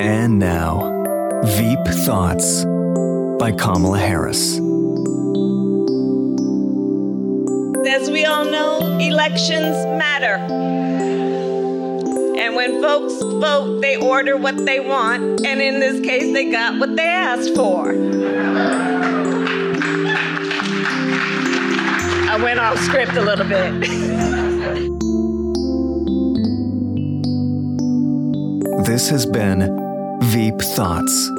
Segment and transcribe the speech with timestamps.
[0.00, 2.64] And now, Veep Thoughts
[3.40, 4.58] by Kamala Harris.
[7.84, 10.36] As we all know, elections matter.
[12.38, 16.78] And when folks vote, they order what they want, and in this case, they got
[16.78, 17.90] what they asked for.
[22.30, 23.80] I went off script a little bit.
[28.86, 29.87] This has been
[30.22, 31.30] Veep Thoughts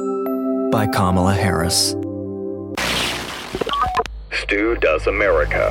[0.72, 1.90] by Kamala Harris.
[4.32, 5.70] Stu Does America.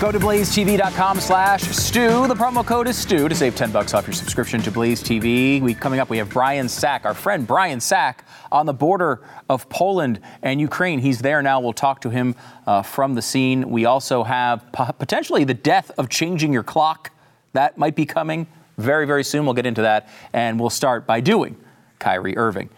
[0.00, 2.26] Go to blazetv.com slash stu.
[2.26, 5.62] The promo code is Stu to save 10 bucks off your subscription to Blaze TV.
[5.62, 9.68] We, coming up, we have Brian Sack, our friend Brian Sack, on the border of
[9.68, 10.98] Poland and Ukraine.
[10.98, 11.60] He's there now.
[11.60, 12.34] We'll talk to him
[12.66, 13.70] uh, from the scene.
[13.70, 17.12] We also have p- potentially the death of changing your clock.
[17.52, 19.44] That might be coming very, very soon.
[19.44, 20.08] We'll get into that.
[20.32, 21.56] And we'll start by doing
[21.98, 22.70] Kyrie Irving.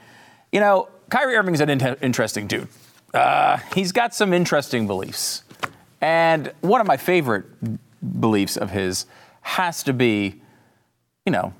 [0.52, 2.68] You know, Kyrie Irving's an in- interesting dude.
[3.12, 5.42] Uh, he's got some interesting beliefs.
[6.00, 7.46] And one of my favorite
[8.20, 9.06] beliefs of his
[9.40, 10.40] has to be,
[11.26, 11.54] you know,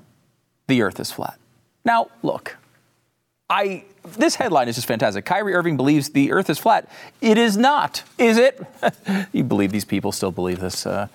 [0.67, 1.37] the earth is flat.
[1.83, 2.57] Now, look,
[3.49, 3.83] I
[4.17, 5.25] this headline is just fantastic.
[5.25, 6.89] Kyrie Irving believes the earth is flat.
[7.21, 8.61] It is not, is it?
[9.33, 11.07] you believe these people still believe this uh,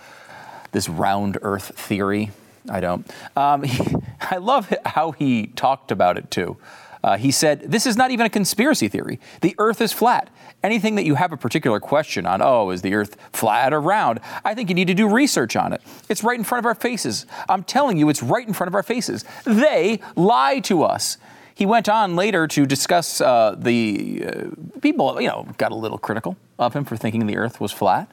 [0.73, 2.33] this round earth theory?
[2.69, 3.11] I don't.
[3.37, 6.57] Um, he, I love how he talked about it too.
[7.05, 9.21] Uh, he said, This is not even a conspiracy theory.
[9.43, 10.31] The earth is flat.
[10.63, 14.21] Anything that you have a particular question on, oh, is the earth flat or round?
[14.43, 15.83] I think you need to do research on it.
[16.09, 17.27] It's right in front of our faces.
[17.47, 19.27] I'm telling you, it's right in front of our faces.
[19.45, 21.19] They lie to us.
[21.55, 25.99] He went on later to discuss uh, the uh, people, you know, got a little
[25.99, 28.11] critical of him for thinking the earth was flat.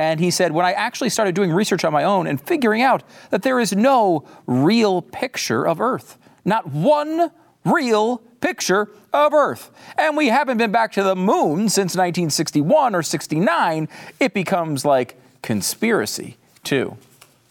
[0.00, 3.02] And he said, when I actually started doing research on my own and figuring out
[3.28, 7.30] that there is no real picture of Earth, not one
[7.66, 9.70] real picture of Earth.
[9.98, 13.90] And we haven't been back to the moon since 1961 or 69.
[14.18, 16.96] It becomes like conspiracy, too.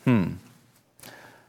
[0.06, 0.31] Hmm.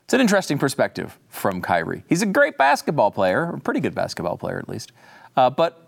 [0.05, 2.05] It's an interesting perspective from Kyrie.
[2.11, 4.93] He's a great basketball player, a pretty good basketball player at least.
[5.34, 5.82] Uh, but,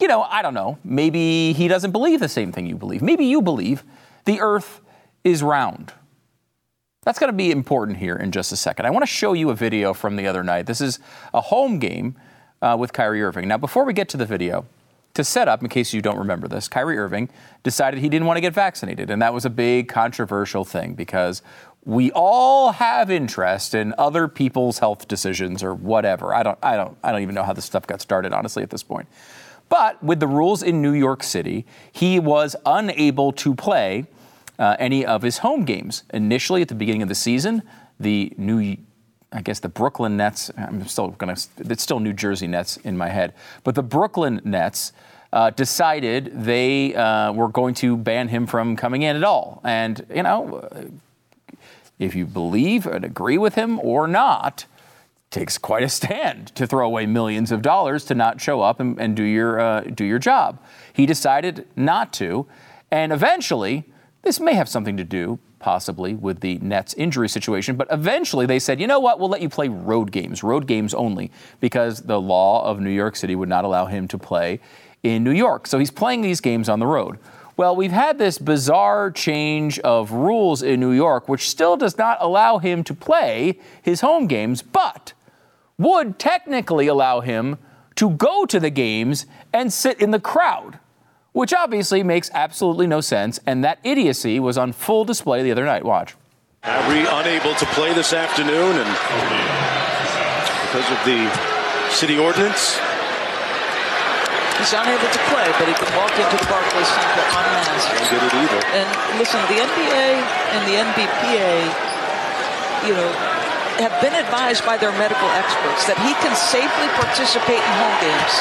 [0.00, 0.76] you know, I don't know.
[0.82, 3.00] Maybe he doesn't believe the same thing you believe.
[3.00, 3.84] Maybe you believe
[4.24, 4.80] the earth
[5.24, 5.92] is round.
[7.02, 8.86] That's going to be important here in just a second.
[8.86, 10.66] I want to show you a video from the other night.
[10.66, 10.98] This is
[11.32, 12.14] a home game
[12.60, 13.48] uh, with Kyrie Irving.
[13.48, 14.66] Now, before we get to the video,
[15.14, 17.28] to set up, in case you don't remember this, Kyrie Irving
[17.62, 19.10] decided he didn't want to get vaccinated.
[19.10, 21.42] And that was a big controversial thing because
[21.84, 26.34] we all have interest in other people's health decisions or whatever.
[26.34, 28.70] I don't, I don't, I don't even know how this stuff got started, honestly, at
[28.70, 29.08] this point.
[29.70, 34.04] But with the rules in New York City, he was unable to play
[34.58, 36.02] uh, any of his home games.
[36.12, 37.62] Initially, at the beginning of the season,
[37.98, 38.76] the New
[39.32, 42.98] I guess the Brooklyn Nets, I'm still going to, it's still New Jersey Nets in
[42.98, 43.32] my head,
[43.62, 44.92] but the Brooklyn Nets
[45.32, 49.60] uh, decided they uh, were going to ban him from coming in at all.
[49.62, 50.68] And, you know,
[52.00, 54.64] if you believe and agree with him or not,
[55.30, 59.00] takes quite a stand to throw away millions of dollars to not show up and,
[59.00, 60.58] and do your uh, do your job.
[60.92, 62.46] He decided not to,
[62.90, 63.84] and eventually,
[64.22, 68.58] this may have something to do possibly with the Nets injury situation, but eventually they
[68.58, 71.30] said, you know what, we'll let you play road games, road games only,
[71.60, 74.58] because the law of New York City would not allow him to play
[75.02, 75.66] in New York.
[75.66, 77.18] So he's playing these games on the road.
[77.58, 82.16] Well, we've had this bizarre change of rules in New York, which still does not
[82.20, 85.12] allow him to play his home games, but
[85.80, 87.56] would technically allow him
[87.96, 90.78] to go to the games and sit in the crowd,
[91.32, 93.40] which obviously makes absolutely no sense.
[93.46, 95.84] And that idiocy was on full display the other night.
[95.84, 96.14] Watch.
[96.62, 98.90] Kyrie unable to play this afternoon, and
[100.68, 101.24] because of the
[101.90, 102.78] city ordinance,
[104.60, 107.96] He's unable to play, but he can walk into the Barclays Center unmasked.
[107.96, 108.60] don't get it either.
[108.76, 110.20] And listen, the NBA
[110.52, 111.64] and the NBPA,
[112.84, 113.39] you know,
[113.80, 118.34] have been advised by their medical experts that he can safely participate in home games.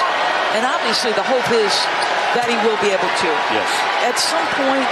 [0.56, 1.74] And obviously the hope is
[2.36, 3.30] that he will be able to.
[3.54, 3.70] Yes.
[4.06, 4.90] At some point,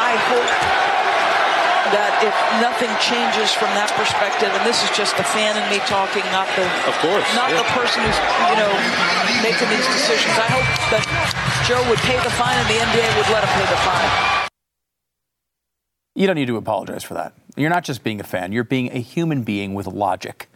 [0.00, 0.50] I hope
[1.94, 5.78] that if nothing changes from that perspective, and this is just the fan and me
[5.86, 7.62] talking, not the Of course, not yeah.
[7.62, 8.18] the person who's
[8.50, 8.72] you know
[9.42, 10.34] making these decisions.
[10.34, 11.04] I hope that
[11.66, 14.10] Joe would pay the fine and the NBA would let him pay the fine.
[16.14, 17.34] You don't need to apologize for that.
[17.56, 20.48] You're not just being a fan, you're being a human being with logic.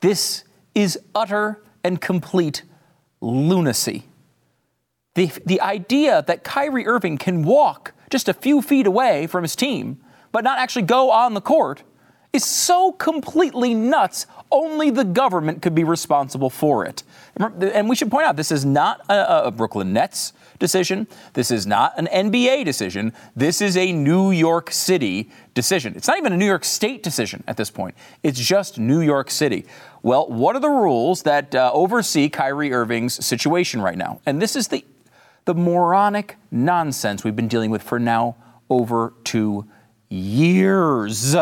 [0.00, 2.62] This is utter and complete
[3.20, 4.04] lunacy.
[5.14, 9.56] The, the idea that Kyrie Irving can walk just a few feet away from his
[9.56, 10.00] team,
[10.32, 11.82] but not actually go on the court,
[12.32, 17.02] is so completely nuts, only the government could be responsible for it.
[17.36, 21.06] And we should point out this is not a, a Brooklyn Nets decision.
[21.34, 23.12] This is not an NBA decision.
[23.36, 25.94] This is a New York City decision.
[25.96, 27.94] It's not even a New York State decision at this point.
[28.22, 29.64] It's just New York City.
[30.02, 34.20] Well, what are the rules that uh, oversee Kyrie Irving's situation right now?
[34.26, 34.84] And this is the
[35.48, 38.36] the moronic nonsense we've been dealing with for now
[38.68, 39.66] over two
[40.10, 41.34] years.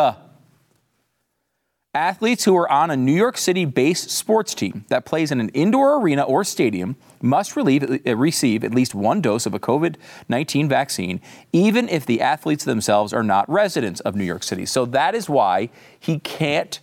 [1.92, 5.48] Athletes who are on a New York City based sports team that plays in an
[5.48, 9.96] indoor arena or stadium must relieve, uh, receive at least one dose of a COVID
[10.28, 11.20] 19 vaccine,
[11.52, 14.66] even if the athletes themselves are not residents of New York City.
[14.66, 16.80] So that is why he can't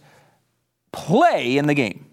[0.91, 2.05] play in the game.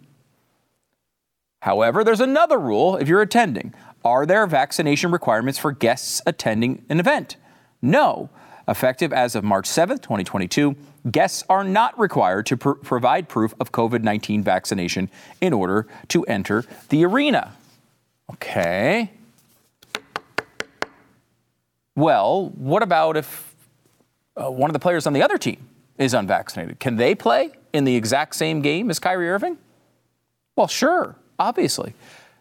[1.63, 3.75] However, there's another rule if you're attending.
[4.05, 7.37] Are there vaccination requirements for guests attending an event?
[7.83, 8.31] No.
[8.67, 10.77] Effective as of March 7th, 2022,
[11.11, 16.25] guests are not required to pr- provide proof of COVID 19 vaccination in order to
[16.25, 17.53] enter the arena.
[18.35, 19.11] Okay.
[21.97, 23.55] Well, what about if
[24.37, 25.69] uh, one of the players on the other team
[25.99, 26.79] is unvaccinated?
[26.79, 29.59] Can they play in the exact same game as Kyrie Irving?
[30.57, 31.95] Well, sure, obviously.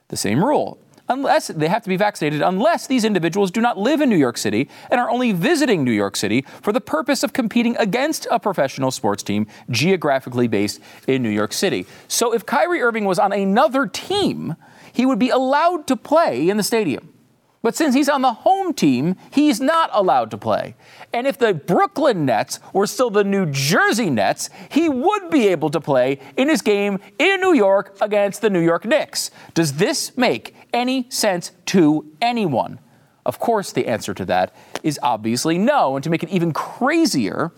[0.09, 0.79] The same rule.
[1.07, 4.37] Unless they have to be vaccinated, unless these individuals do not live in New York
[4.37, 8.39] City and are only visiting New York City for the purpose of competing against a
[8.39, 11.87] professional sports team geographically based in New York City.
[12.07, 14.55] So if Kyrie Irving was on another team,
[14.93, 17.13] he would be allowed to play in the stadium.
[17.61, 20.75] But since he's on the home team, he's not allowed to play.
[21.11, 25.69] And if the Brooklyn Nets were still the New Jersey Nets, he would be able
[25.71, 29.29] to play in his game in New York against the New York Knicks.
[29.53, 32.79] Does this make any sense to anyone?
[33.25, 35.97] Of course, the answer to that is obviously no.
[35.97, 37.51] And to make it even crazier,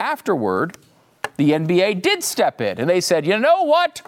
[0.00, 0.76] afterward,
[1.36, 4.02] the NBA did step in and they said, you know what?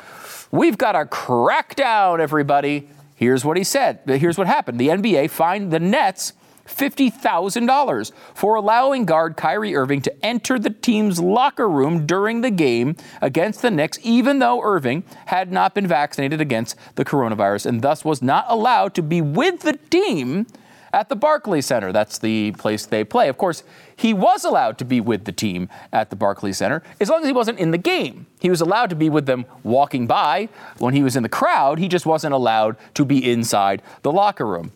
[0.50, 2.88] We've got to crack down, everybody.
[3.14, 4.00] Here's what he said.
[4.06, 4.78] Here's what happened.
[4.78, 6.32] The NBA fined the Nets
[6.66, 12.96] $50,000 for allowing guard Kyrie Irving to enter the team's locker room during the game
[13.20, 18.04] against the Knicks, even though Irving had not been vaccinated against the coronavirus and thus
[18.04, 20.46] was not allowed to be with the team
[20.92, 21.92] at the Barclays Center.
[21.92, 23.28] That's the place they play.
[23.28, 23.62] Of course,
[23.94, 27.26] he was allowed to be with the team at the Barclays Center as long as
[27.26, 28.26] he wasn't in the game.
[28.40, 30.48] He was allowed to be with them walking by.
[30.78, 34.46] When he was in the crowd, he just wasn't allowed to be inside the locker
[34.46, 34.72] room.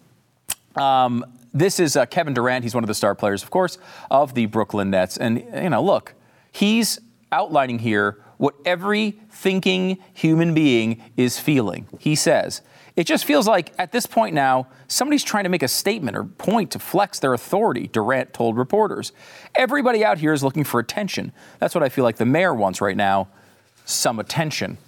[0.77, 2.62] Um, this is uh, Kevin Durant.
[2.62, 3.79] He's one of the star players, of course,
[4.11, 5.17] of the Brooklyn Nets.
[5.17, 6.15] And, you know, look,
[6.53, 7.01] he's
[7.33, 11.87] outlining here what every thinking human being is feeling.
[11.99, 12.63] He says,
[12.97, 16.25] it just feels like at this point now, somebody's trying to make a statement or
[16.25, 19.13] point to flex their authority, Durant told reporters.
[19.55, 21.33] Everybody out here is looking for attention.
[21.59, 23.29] That's what I feel like the mayor wants right now
[23.85, 24.79] some attention.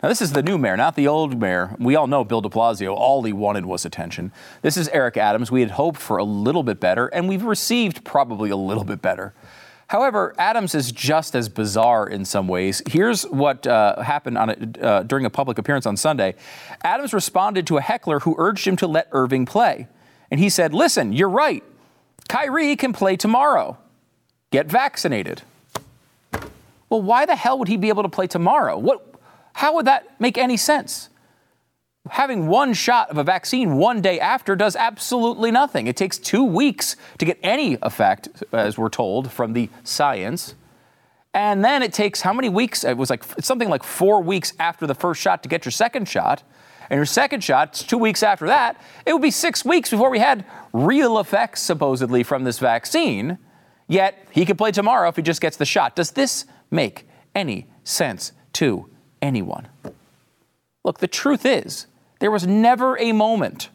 [0.00, 1.74] Now, this is the new mayor, not the old mayor.
[1.80, 4.30] We all know Bill de Blasio, all he wanted was attention.
[4.62, 5.50] This is Eric Adams.
[5.50, 9.02] We had hoped for a little bit better, and we've received probably a little bit
[9.02, 9.34] better.
[9.88, 12.82] However, Adams is just as bizarre in some ways.
[12.88, 16.34] Here's what uh, happened a, uh, during a public appearance on Sunday.
[16.82, 19.88] Adams responded to a heckler who urged him to let Irving play.
[20.30, 21.62] And he said, Listen, you're right.
[22.28, 23.76] Kyrie can play tomorrow.
[24.50, 25.42] Get vaccinated.
[26.88, 28.78] Well, why the hell would he be able to play tomorrow?
[28.78, 29.14] What,
[29.54, 31.08] how would that make any sense?
[32.10, 35.86] Having one shot of a vaccine one day after does absolutely nothing.
[35.86, 40.54] It takes two weeks to get any effect, as we're told from the science.
[41.32, 42.82] And then it takes how many weeks?
[42.84, 46.08] It was like something like four weeks after the first shot to get your second
[46.08, 46.42] shot.
[46.90, 50.18] And your second shot, two weeks after that, it would be six weeks before we
[50.18, 53.38] had real effects, supposedly, from this vaccine.
[53.86, 55.96] Yet he could play tomorrow if he just gets the shot.
[55.96, 58.90] Does this make any sense to
[59.22, 59.68] anyone?
[60.84, 61.86] Look, the truth is,
[62.22, 63.68] there was never a moment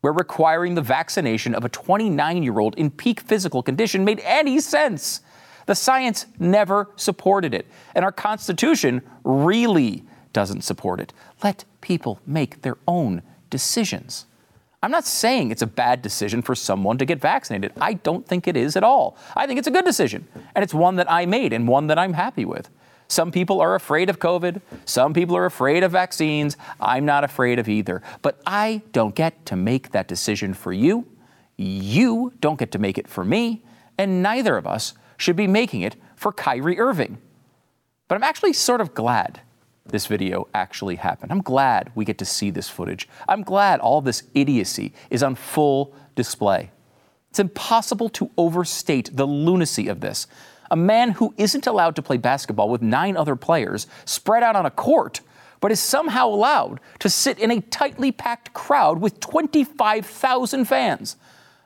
[0.00, 4.58] where requiring the vaccination of a 29 year old in peak physical condition made any
[4.58, 5.20] sense.
[5.66, 11.12] The science never supported it, and our Constitution really doesn't support it.
[11.44, 14.26] Let people make their own decisions.
[14.82, 17.70] I'm not saying it's a bad decision for someone to get vaccinated.
[17.80, 19.16] I don't think it is at all.
[19.36, 21.98] I think it's a good decision, and it's one that I made and one that
[22.00, 22.70] I'm happy with.
[23.08, 24.60] Some people are afraid of COVID.
[24.84, 26.56] Some people are afraid of vaccines.
[26.80, 28.02] I'm not afraid of either.
[28.22, 31.06] But I don't get to make that decision for you.
[31.56, 33.62] You don't get to make it for me.
[33.98, 37.18] And neither of us should be making it for Kyrie Irving.
[38.08, 39.40] But I'm actually sort of glad
[39.86, 41.30] this video actually happened.
[41.30, 43.08] I'm glad we get to see this footage.
[43.28, 46.70] I'm glad all this idiocy is on full display.
[47.30, 50.26] It's impossible to overstate the lunacy of this.
[50.70, 54.66] A man who isn't allowed to play basketball with nine other players spread out on
[54.66, 55.20] a court,
[55.60, 61.16] but is somehow allowed to sit in a tightly packed crowd with 25,000 fans.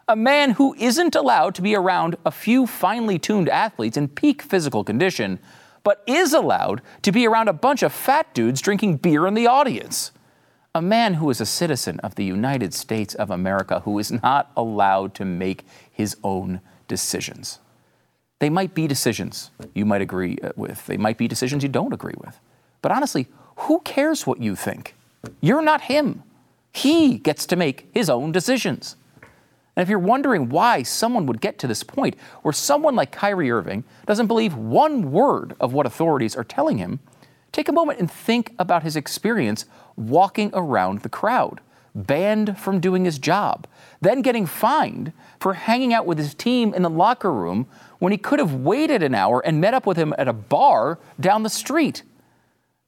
[0.06, 4.42] A man who isn't allowed to be around a few finely tuned athletes in peak
[4.42, 5.38] physical condition
[5.88, 9.46] but is allowed to be around a bunch of fat dudes drinking beer in the
[9.46, 10.12] audience.
[10.74, 14.52] A man who is a citizen of the United States of America who is not
[14.54, 17.58] allowed to make his own decisions.
[18.38, 21.92] They might be decisions you might agree uh, with, they might be decisions you don't
[21.92, 22.38] agree with.
[22.82, 23.26] But honestly,
[23.56, 24.94] who cares what you think?
[25.40, 26.22] You're not him.
[26.72, 28.96] He gets to make his own decisions.
[29.78, 33.50] And if you're wondering why someone would get to this point where someone like Kyrie
[33.50, 37.00] Irving doesn't believe one word of what authorities are telling him,
[37.52, 39.66] take a moment and think about his experience
[39.96, 41.60] walking around the crowd,
[42.06, 43.66] banned from doing his job,
[44.00, 47.66] then getting fined for hanging out with his team in the locker room
[47.98, 50.98] when he could have waited an hour and met up with him at a bar
[51.18, 52.02] down the street.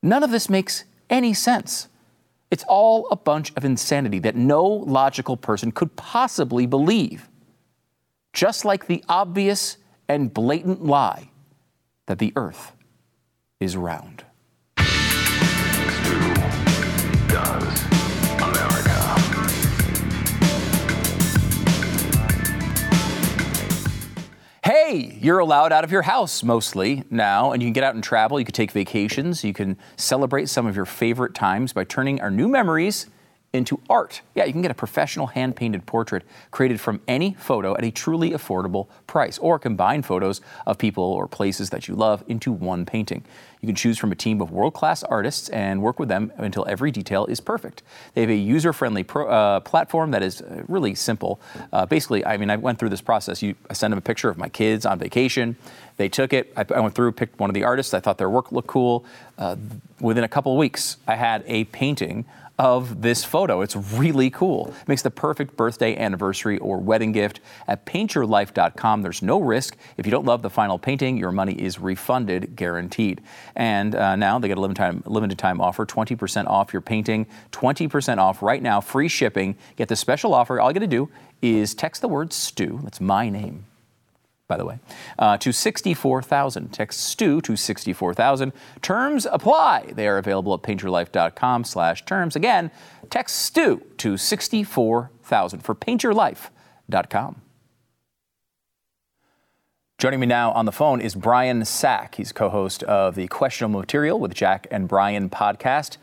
[0.02, 1.88] None of this makes any sense.
[2.50, 7.28] It's all a bunch of insanity that no logical person could possibly believe.
[8.32, 9.76] Just like the obvious
[10.08, 11.30] and blatant lie
[12.06, 12.72] that the earth
[13.60, 14.24] is round.
[24.70, 28.04] Hey, you're allowed out of your house mostly now, and you can get out and
[28.04, 28.38] travel.
[28.38, 29.42] You can take vacations.
[29.42, 33.08] You can celebrate some of your favorite times by turning our new memories
[33.52, 34.22] into art.
[34.34, 37.90] Yeah, you can get a professional hand painted portrait created from any photo at a
[37.90, 42.86] truly affordable price, or combine photos of people or places that you love into one
[42.86, 43.24] painting.
[43.60, 46.64] You can choose from a team of world class artists and work with them until
[46.66, 47.82] every detail is perfect.
[48.14, 51.40] They have a user friendly uh, platform that is uh, really simple.
[51.72, 53.42] Uh, basically, I mean, I went through this process.
[53.42, 55.56] You, I sent them a picture of my kids on vacation.
[55.98, 56.52] They took it.
[56.56, 57.92] I, I went through, picked one of the artists.
[57.92, 59.04] I thought their work looked cool.
[59.36, 59.56] Uh,
[60.00, 62.24] within a couple of weeks, I had a painting
[62.60, 63.62] of this photo.
[63.62, 64.68] It's really cool.
[64.82, 67.40] It makes the perfect birthday, anniversary, or wedding gift.
[67.66, 69.78] At paintyourlife.com, there's no risk.
[69.96, 73.22] If you don't love the final painting, your money is refunded, guaranteed.
[73.56, 77.26] And uh, now they get a limited time, limited time offer 20% off your painting,
[77.52, 79.56] 20% off right now, free shipping.
[79.76, 80.60] Get the special offer.
[80.60, 81.08] All you got to do
[81.40, 83.64] is text the word Stu, that's my name,
[84.50, 84.80] by the way,
[85.18, 86.72] uh, to 64,000.
[86.72, 88.52] Text STU to 64,000.
[88.82, 89.92] Terms apply.
[89.94, 92.34] They are available at paintyourlife.com slash terms.
[92.34, 92.72] Again,
[93.10, 97.40] text STU to 64,000 for paintyourlife.com.
[99.98, 102.16] Joining me now on the phone is Brian Sack.
[102.16, 105.96] He's co-host of the Questionable Material with Jack and Brian podcast.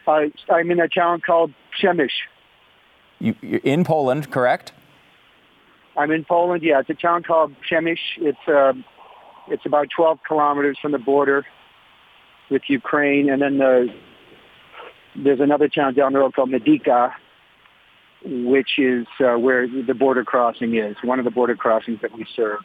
[0.08, 2.10] Uh, I'm in a town called Przemyśl.
[3.20, 4.72] You, are in Poland, correct?
[5.96, 6.64] I'm in Poland.
[6.64, 8.22] Yeah, it's a town called Przemyśl.
[8.22, 8.72] It's uh,
[9.46, 11.46] it's about 12 kilometers from the border
[12.50, 13.94] with Ukraine, and then the,
[15.14, 17.12] there's another town down the road called Medyka,
[18.24, 22.26] which is uh, where the border crossing is, one of the border crossings that we
[22.34, 22.60] serve.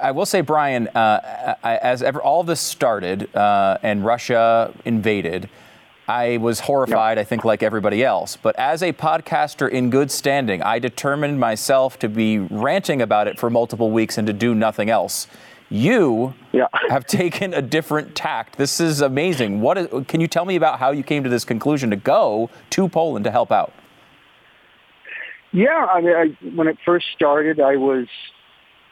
[0.00, 5.48] I will say, Brian, uh, as ever, all this started uh, and Russia invaded,
[6.06, 8.36] I was horrified, I think, like everybody else.
[8.36, 13.38] But as a podcaster in good standing, I determined myself to be ranting about it
[13.38, 15.26] for multiple weeks and to do nothing else.
[15.70, 16.68] You yeah.
[16.88, 18.56] have taken a different tact.
[18.56, 19.60] This is amazing.
[19.60, 22.48] What is, can you tell me about how you came to this conclusion to go
[22.70, 23.72] to Poland to help out?
[25.52, 28.06] Yeah, I mean, I, when it first started, I was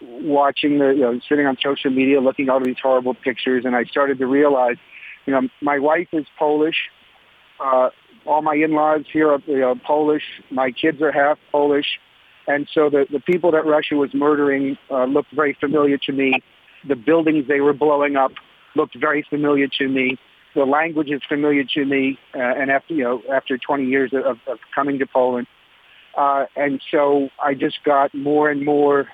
[0.01, 3.77] watching the, you know, sitting on social media, looking at all these horrible pictures, and
[3.77, 4.77] I started to realize,
[5.27, 6.77] you know, my wife is Polish.
[7.61, 7.91] Uh,
[8.25, 10.23] all my in-laws here are you know, Polish.
[10.51, 11.87] My kids are half Polish.
[12.47, 16.43] And so the, the people that Russia was murdering uh, looked very familiar to me.
[16.87, 18.33] The buildings they were blowing up
[18.77, 20.19] looked very familiar to me.
[20.55, 24.39] the language is familiar to me, uh, and after you know after 20 years of,
[24.47, 25.47] of coming to Poland,
[26.17, 29.09] uh, and so I just got more and more.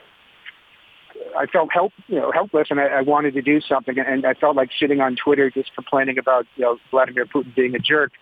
[1.37, 3.99] I felt help, you know, helpless, and I, I wanted to do something.
[3.99, 7.75] And I felt like sitting on Twitter just complaining about you know Vladimir Putin being
[7.75, 8.13] a jerk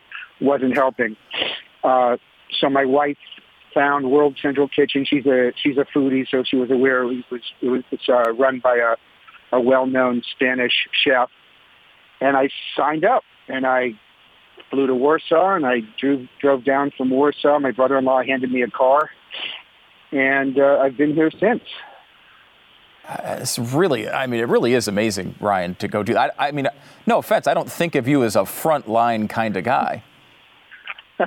[0.40, 1.16] wasn't helping.
[1.84, 2.16] Uh,
[2.58, 3.18] so my wife
[3.74, 5.04] found World Central Kitchen.
[5.04, 8.32] She's a she's a foodie, so she was aware it was it was it's, uh,
[8.32, 8.96] run by a
[9.52, 11.28] a well-known Spanish chef,
[12.20, 13.94] and I signed up and I
[14.70, 17.58] flew to Warsaw and I drove drove down from Warsaw.
[17.58, 19.10] My brother-in-law handed me a car,
[20.12, 21.62] and uh, I've been here since.
[23.08, 26.34] Uh, it's really, I mean, it really is amazing, Ryan, to go do that.
[26.38, 26.68] I, I mean,
[27.06, 30.04] no offense, I don't think of you as a frontline kind of guy.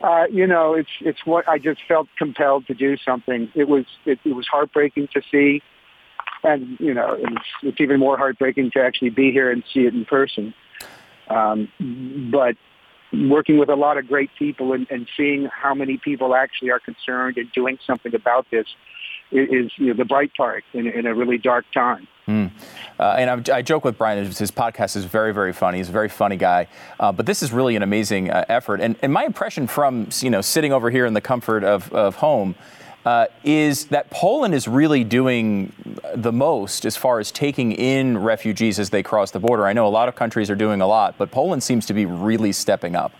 [0.00, 3.50] uh, you know, it's it's what I just felt compelled to do something.
[3.54, 5.62] It was it, it was heartbreaking to see,
[6.42, 9.94] and you know, it's it's even more heartbreaking to actually be here and see it
[9.94, 10.54] in person.
[11.30, 11.68] Um,
[12.32, 12.56] but
[13.12, 16.80] working with a lot of great people and, and seeing how many people actually are
[16.80, 18.66] concerned and doing something about this
[19.30, 22.06] is you know, the bright part in, in a really dark time.
[22.26, 22.50] Mm.
[22.98, 25.78] Uh, and I, I, joke with Brian, his podcast is very, very funny.
[25.78, 26.66] He's a very funny guy.
[27.00, 28.80] Uh, but this is really an amazing uh, effort.
[28.82, 32.16] And, and, my impression from you know sitting over here in the comfort of, of
[32.16, 32.54] home
[33.08, 35.72] uh, is that Poland is really doing
[36.14, 39.64] the most as far as taking in refugees as they cross the border.
[39.64, 42.04] I know a lot of countries are doing a lot, but Poland seems to be
[42.04, 43.12] really stepping up.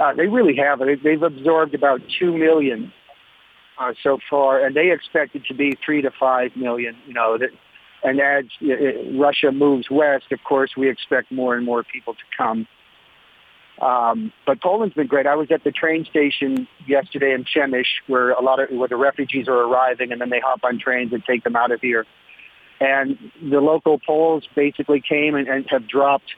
[0.00, 0.80] Uh, they really have.
[1.02, 2.90] They've absorbed about 2 million
[3.78, 6.96] uh, so far, and they expect it to be 3 to 5 million.
[7.06, 7.50] You know, that,
[8.02, 12.24] and as uh, Russia moves west, of course, we expect more and more people to
[12.34, 12.66] come.
[13.80, 15.26] Um, but Poland's been great.
[15.26, 18.96] I was at the train station yesterday in Przemyśl, where a lot of where the
[18.96, 22.04] refugees are arriving, and then they hop on trains and take them out of here.
[22.80, 26.30] And the local Poles basically came and, and have dropped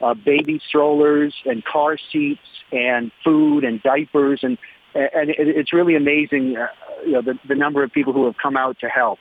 [0.00, 2.40] uh, baby strollers and car seats
[2.72, 4.58] and food and diapers, and
[4.94, 6.66] and it, it's really amazing, uh,
[7.04, 9.20] you know, the, the number of people who have come out to help.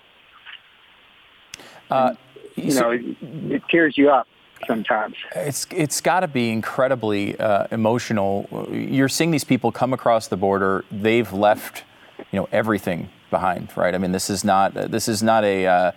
[1.92, 2.16] Uh,
[2.56, 4.28] you know, it, it tears you up
[4.68, 5.16] sometimes.
[5.36, 8.68] It's it's got to be incredibly uh, emotional.
[8.72, 10.86] You're seeing these people come across the border.
[10.92, 11.84] They've left,
[12.32, 13.94] you know, everything behind, right?
[13.94, 15.92] I mean, this is not this is not a uh,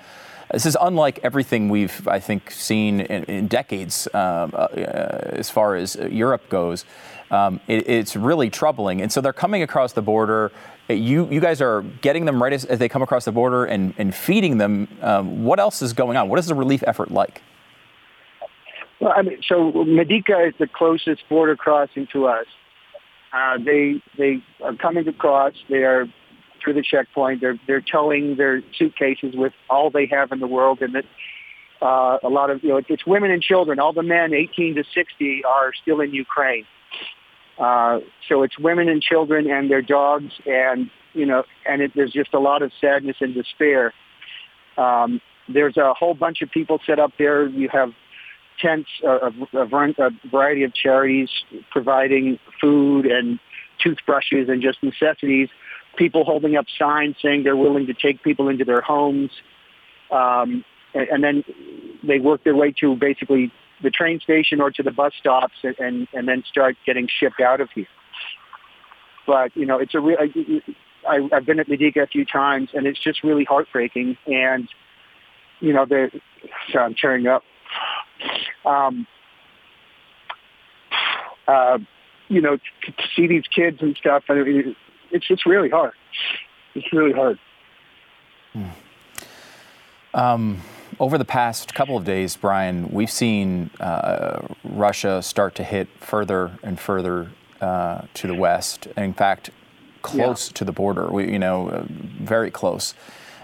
[0.52, 5.76] this is unlike everything we've, I think, seen in, in decades um, uh, as far
[5.76, 6.84] as Europe goes.
[7.30, 9.00] Um, it, it's really troubling.
[9.00, 10.52] And so they're coming across the border.
[10.90, 13.94] You, you guys are getting them right as, as they come across the border and,
[13.96, 14.88] and feeding them.
[15.00, 16.28] Um, what else is going on?
[16.28, 17.40] What is the relief effort like?
[19.02, 22.46] Well, I mean, so Medyka is the closest border crossing to us.
[23.32, 25.54] Uh, they they are coming across.
[25.68, 26.06] They are
[26.62, 27.40] through the checkpoint.
[27.40, 31.04] They're they're towing their suitcases with all they have in the world, and it.
[31.80, 33.80] Uh, a lot of you know, it's women and children.
[33.80, 36.64] All the men, 18 to 60, are still in Ukraine.
[37.58, 42.12] Uh, so it's women and children and their dogs, and you know, and it, there's
[42.12, 43.92] just a lot of sadness and despair.
[44.78, 47.48] Um, there's a whole bunch of people set up there.
[47.48, 47.90] You have
[48.62, 51.28] tents, uh, a, a, variety of charities
[51.70, 53.38] providing food and
[53.82, 55.48] toothbrushes and just necessities.
[55.96, 59.30] People holding up signs saying they're willing to take people into their homes.
[60.10, 61.44] Um, and, and then
[62.02, 65.78] they work their way to basically the train station or to the bus stops and,
[65.78, 67.86] and, and then start getting shipped out of here.
[69.26, 70.18] But, you know, it's a real,
[71.08, 74.16] I, I've been at Medyka a few times and it's just really heartbreaking.
[74.26, 74.68] And,
[75.60, 76.10] you know, the,
[76.70, 77.42] sorry, I'm tearing up
[78.64, 79.06] um,
[81.46, 81.78] uh,
[82.28, 84.76] you know, to, to see these kids and stuff, and it,
[85.10, 85.92] it's it's really hard.
[86.74, 87.38] It's really hard.
[88.52, 88.68] Hmm.
[90.14, 90.62] Um,
[91.00, 96.58] over the past couple of days, Brian, we've seen uh, Russia start to hit further
[96.62, 97.30] and further
[97.60, 98.86] uh, to the west.
[98.96, 99.50] In fact,
[100.02, 100.54] close yeah.
[100.54, 101.10] to the border.
[101.10, 102.94] We, you know, uh, very close.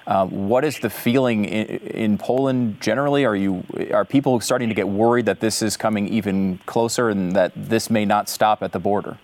[0.09, 3.27] Uh, what is the feeling in, in, Poland generally?
[3.27, 7.37] Are you are people starting to get worried that this is coming even closer and
[7.37, 9.19] that this may not stop at the border?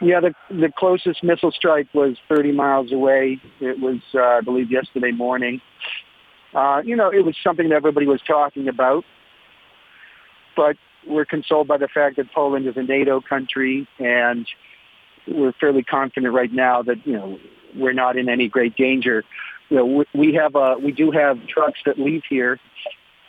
[0.00, 3.40] Yeah, the the closest missile strike was 30 miles away.
[3.60, 5.60] It was, uh, I believe, yesterday morning.
[6.52, 9.04] Uh, you know, it was something that everybody was talking about,
[10.56, 14.44] but we're consoled by the fact that Poland is a NATO country, and
[15.28, 17.38] we're fairly confident right now that you know
[17.74, 19.24] we're not in any great danger.
[19.68, 22.58] You know, we have uh, we do have trucks that leave here.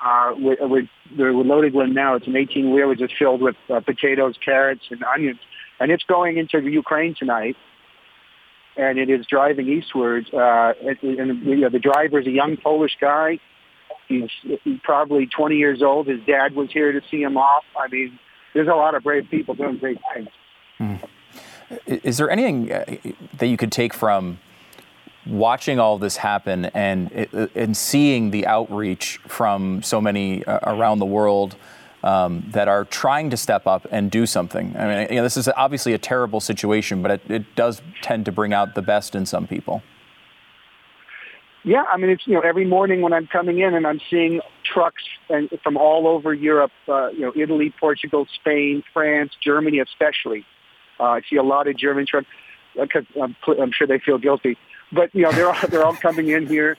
[0.06, 2.16] Uh, we're, we're, we're loaded one now.
[2.16, 5.40] It's an 18 wheeler just filled with uh, potatoes, carrots, and onions,
[5.80, 7.56] and it's going into Ukraine tonight.
[8.78, 10.28] And it is driving eastwards.
[10.34, 13.40] Uh, and, and you know, the driver is a young Polish guy.
[14.08, 14.30] He's
[14.84, 16.08] probably 20 years old.
[16.08, 17.64] His dad was here to see him off.
[17.80, 18.20] I mean,
[18.54, 20.28] there's a lot of brave people doing great things.
[20.80, 21.08] Mm.
[21.86, 22.86] Is there anything uh,
[23.38, 24.40] that you could take from
[25.26, 31.06] watching all this happen and and seeing the outreach from so many uh, around the
[31.06, 31.56] world
[32.04, 34.76] um, that are trying to step up and do something?
[34.78, 38.26] I mean, you know, this is obviously a terrible situation, but it, it does tend
[38.26, 39.82] to bring out the best in some people.
[41.64, 44.40] Yeah, I mean, it's you know every morning when I'm coming in and I'm seeing
[44.72, 50.46] trucks and from all over Europe, uh, you know, Italy, Portugal, Spain, France, Germany, especially.
[51.00, 52.28] Uh, I see a lot of German trucks
[52.80, 54.58] because uh, I'm, I'm sure they feel guilty,
[54.92, 56.78] but you know they're all, they're all coming in here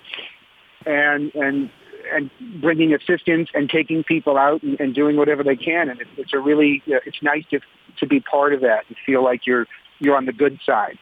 [0.84, 1.70] and and
[2.12, 6.10] and bringing assistance and taking people out and, and doing whatever they can, and it's,
[6.16, 7.60] it's a really it's nice to
[7.98, 9.66] to be part of that and feel like you're
[9.98, 10.98] you're on the good side.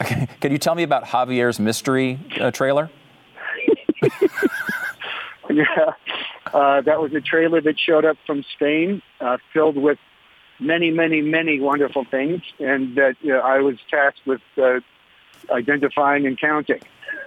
[0.00, 0.28] Okay.
[0.40, 2.90] Can you tell me about Javier's mystery uh, trailer?
[5.50, 5.92] yeah,
[6.52, 9.98] uh, that was a trailer that showed up from Spain, uh, filled with
[10.62, 14.80] many, many, many wonderful things, and that uh, I was tasked with uh,
[15.50, 16.80] identifying and counting.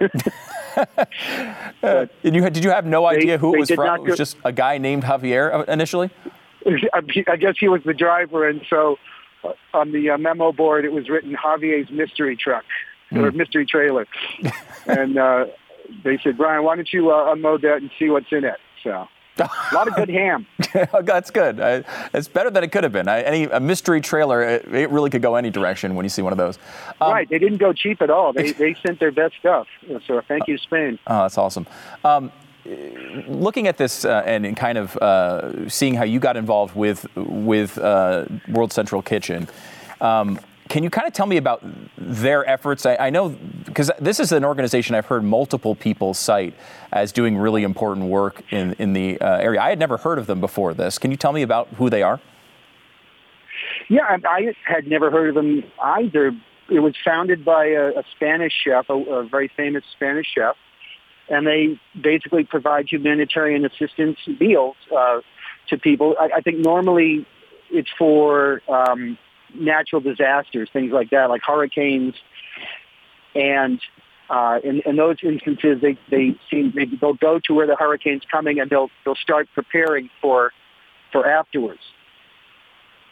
[1.82, 4.00] and you did you have no idea they, who it was from?
[4.00, 6.10] It was just a guy named Javier uh, initially.
[6.92, 8.96] I guess he was the driver, and so
[9.44, 12.64] uh, on the uh, memo board it was written Javier's mystery truck
[13.10, 13.22] mm.
[13.22, 14.06] or mystery trailer,
[14.86, 15.46] and uh,
[16.04, 18.58] they said, Brian, why don't you uh, unload that and see what's in it?
[18.82, 19.08] So.
[19.38, 20.46] A lot of good ham.
[21.02, 21.60] That's good.
[21.60, 23.08] I, it's better than it could have been.
[23.08, 26.22] I, any a mystery trailer, it, it, really could go any direction when you see
[26.22, 26.58] one of those.
[27.00, 27.28] Um, right.
[27.28, 28.32] They didn't go cheap at all.
[28.32, 29.66] They they sent their best stuff.
[30.06, 30.98] So thank you, Spain.
[31.06, 31.66] Oh, that's awesome.
[32.04, 32.32] Um,
[33.28, 37.78] looking at this uh, and, kind of uh, seeing how you got involved with with
[37.78, 39.48] uh, World Central Kitchen.
[40.00, 41.62] Um, can you kind of tell me about
[41.96, 42.86] their efforts?
[42.86, 43.30] I, I know
[43.64, 46.54] because this is an organization I've heard multiple people cite
[46.92, 49.60] as doing really important work in, in the uh, area.
[49.60, 50.98] I had never heard of them before this.
[50.98, 52.20] Can you tell me about who they are?
[53.88, 56.32] Yeah, I had never heard of them either.
[56.68, 60.56] It was founded by a, a Spanish chef, a, a very famous Spanish chef,
[61.28, 65.20] and they basically provide humanitarian assistance meals uh,
[65.68, 66.16] to people.
[66.18, 67.24] I, I think normally
[67.70, 69.16] it's for um,
[69.54, 72.14] natural disasters, things like that, like hurricanes.
[73.34, 73.80] And
[74.28, 78.22] uh, in, in those instances, they, they seem they, they'll go to where the hurricane's
[78.30, 80.52] coming and they'll they'll start preparing for
[81.12, 81.80] for afterwards.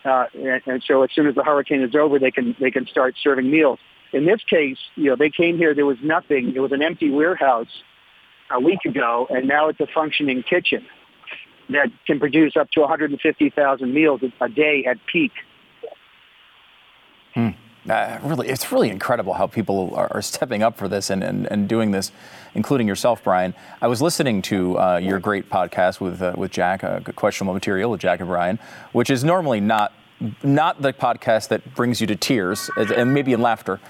[0.05, 2.87] Uh, and, and so as soon as the hurricane is over, they can they can
[2.87, 3.79] start serving meals.
[4.13, 5.75] In this case, you know, they came here.
[5.75, 6.53] There was nothing.
[6.55, 7.83] It was an empty warehouse
[8.51, 10.87] a week ago, and now it's a functioning kitchen
[11.71, 15.33] that can produce up to 150,000 meals a day at peak.
[17.35, 17.51] Hmm.
[17.89, 21.47] Uh, really, it's really incredible how people are, are stepping up for this and, and,
[21.53, 22.13] and, doing this,
[22.55, 23.53] including yourself, Brian.
[23.83, 26.83] I was listening to uh, your great podcast with uh, with Jack,
[27.15, 28.59] questionable material with Jack and Brian,
[28.93, 29.93] which is normally not
[30.43, 33.81] not the podcast that brings you to tears and maybe in laughter.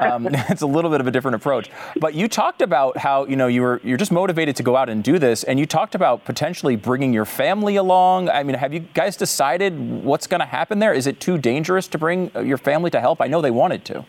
[0.00, 1.70] Um, it's a little bit of a different approach.
[2.00, 4.88] But you talked about how you know you were you're just motivated to go out
[4.88, 8.28] and do this, and you talked about potentially bringing your family along.
[8.28, 10.92] I mean, have you guys decided what's going to happen there?
[10.92, 13.20] Is it too dangerous to bring uh, your family to help?
[13.20, 14.04] I know they wanted to.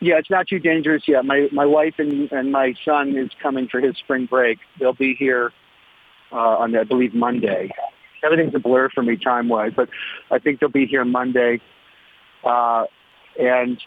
[0.00, 1.24] Yeah, it's not too dangerous yet.
[1.24, 4.58] My my wife and, and my son is coming for his spring break.
[4.78, 5.52] They'll be here
[6.30, 7.70] uh, on I believe Monday
[8.22, 9.88] everything's a blur for me time wise, but
[10.30, 11.60] I think they'll be here Monday,
[12.44, 12.86] uh,
[13.38, 13.80] and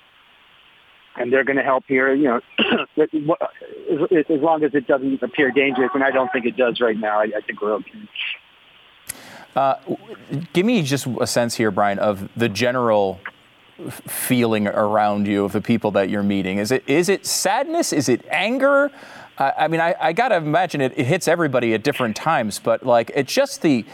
[1.18, 2.14] and they're going to help here.
[2.14, 2.42] You know,
[3.02, 6.98] as, as long as it doesn't appear dangerous, and I don't think it does right
[6.98, 7.20] now.
[7.20, 8.10] I, I think we're okay.
[9.56, 9.76] Uh,
[10.52, 13.20] give me just a sense here, Brian, of the general
[13.90, 16.58] feeling around you of the people that you're meeting.
[16.58, 17.94] Is it is it sadness?
[17.94, 18.92] Is it anger?
[19.38, 22.86] I mean, I, I got to imagine it, it hits everybody at different times, but
[22.86, 23.86] like it's just the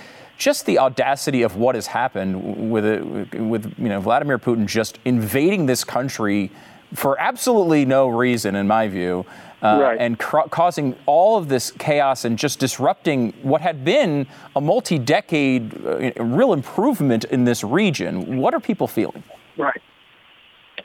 [0.41, 4.97] just the audacity of what has happened with it, with you know Vladimir Putin just
[5.05, 6.49] invading this country
[6.95, 9.23] for absolutely no reason, in my view,
[9.61, 9.99] uh, right.
[9.99, 14.25] and ca- causing all of this chaos and just disrupting what had been
[14.55, 18.37] a multi-decade uh, real improvement in this region.
[18.37, 19.23] What are people feeling?
[19.57, 19.81] Right.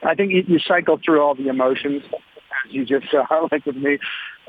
[0.02, 3.76] I think you, you cycle through all the emotions, as you just saw, like with
[3.76, 3.98] me.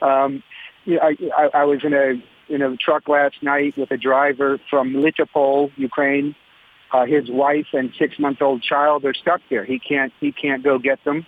[0.01, 0.43] Um,
[0.83, 3.97] you know, I, I, I was in a in a truck last night with a
[3.97, 6.35] driver from Melitopol, Ukraine.
[6.91, 9.65] Uh, his wife and six-month-old child are stuck there.
[9.65, 11.25] He can't he can't go get them.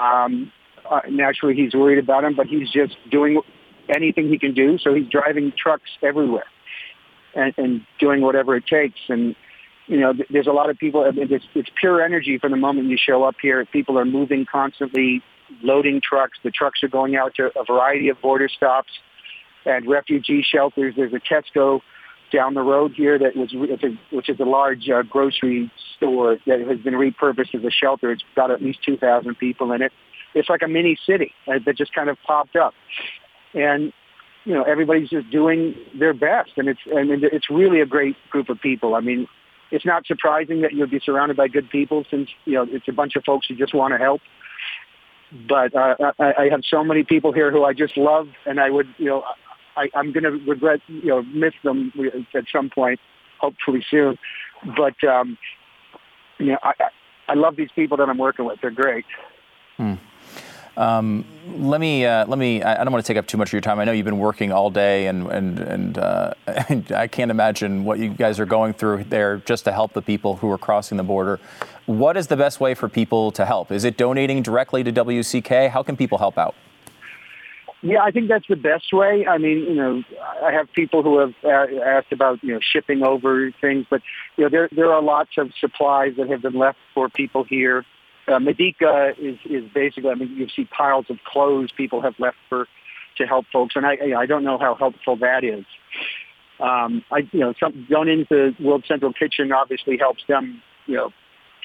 [0.00, 0.52] Um,
[0.88, 3.40] uh, naturally, he's worried about them, but he's just doing
[3.88, 4.78] anything he can do.
[4.78, 6.46] So he's driving trucks everywhere
[7.34, 9.00] and, and doing whatever it takes.
[9.08, 9.34] And
[9.88, 11.04] you know, th- there's a lot of people.
[11.16, 13.64] It's, it's pure energy from the moment you show up here.
[13.64, 15.22] People are moving constantly,
[15.62, 16.38] loading trucks.
[16.44, 18.90] The trucks are going out to a variety of border stops
[19.66, 20.94] and refugee shelters.
[20.96, 21.80] There's a Tesco
[22.32, 23.54] down the road here that was
[24.10, 28.10] which is a large uh, grocery store that has been repurposed as a shelter.
[28.10, 29.92] It's got at least 2,000 people in it.
[30.34, 32.74] It's like a mini city uh, that just kind of popped up,
[33.54, 33.92] and
[34.44, 38.50] you know everybody's just doing their best, and it's and it's really a great group
[38.50, 38.94] of people.
[38.94, 39.26] I mean,
[39.70, 42.92] it's not surprising that you'll be surrounded by good people since you know it's a
[42.92, 44.20] bunch of folks who just want to help.
[45.48, 48.68] But uh, I, I have so many people here who I just love, and I
[48.68, 49.24] would you know
[49.76, 51.92] I, I'm going to regret you know miss them
[52.34, 53.00] at some point,
[53.38, 54.18] hopefully soon.
[54.76, 55.38] But um,
[56.38, 56.72] you know I,
[57.28, 58.60] I love these people that I'm working with.
[58.60, 59.04] They're great.
[59.76, 59.94] Hmm.
[60.76, 61.24] Um,
[61.56, 62.62] let me uh, let me.
[62.62, 63.78] I don't want to take up too much of your time.
[63.78, 66.34] I know you've been working all day, and and and, uh,
[66.68, 70.02] and, I can't imagine what you guys are going through there just to help the
[70.02, 71.40] people who are crossing the border.
[71.86, 73.72] What is the best way for people to help?
[73.72, 75.70] Is it donating directly to WCK?
[75.70, 76.54] How can people help out?
[77.88, 79.26] Yeah, I think that's the best way.
[79.26, 80.02] I mean, you know,
[80.42, 84.02] I have people who have asked about you know shipping over things, but
[84.36, 87.84] you know there there are lots of supplies that have been left for people here
[88.28, 90.10] uh, Medyka is is basically.
[90.10, 92.66] I mean, you see piles of clothes people have left for
[93.18, 95.64] to help folks, and I I don't know how helpful that is.
[96.60, 101.12] Um, I you know some donating to World Central Kitchen obviously helps them you know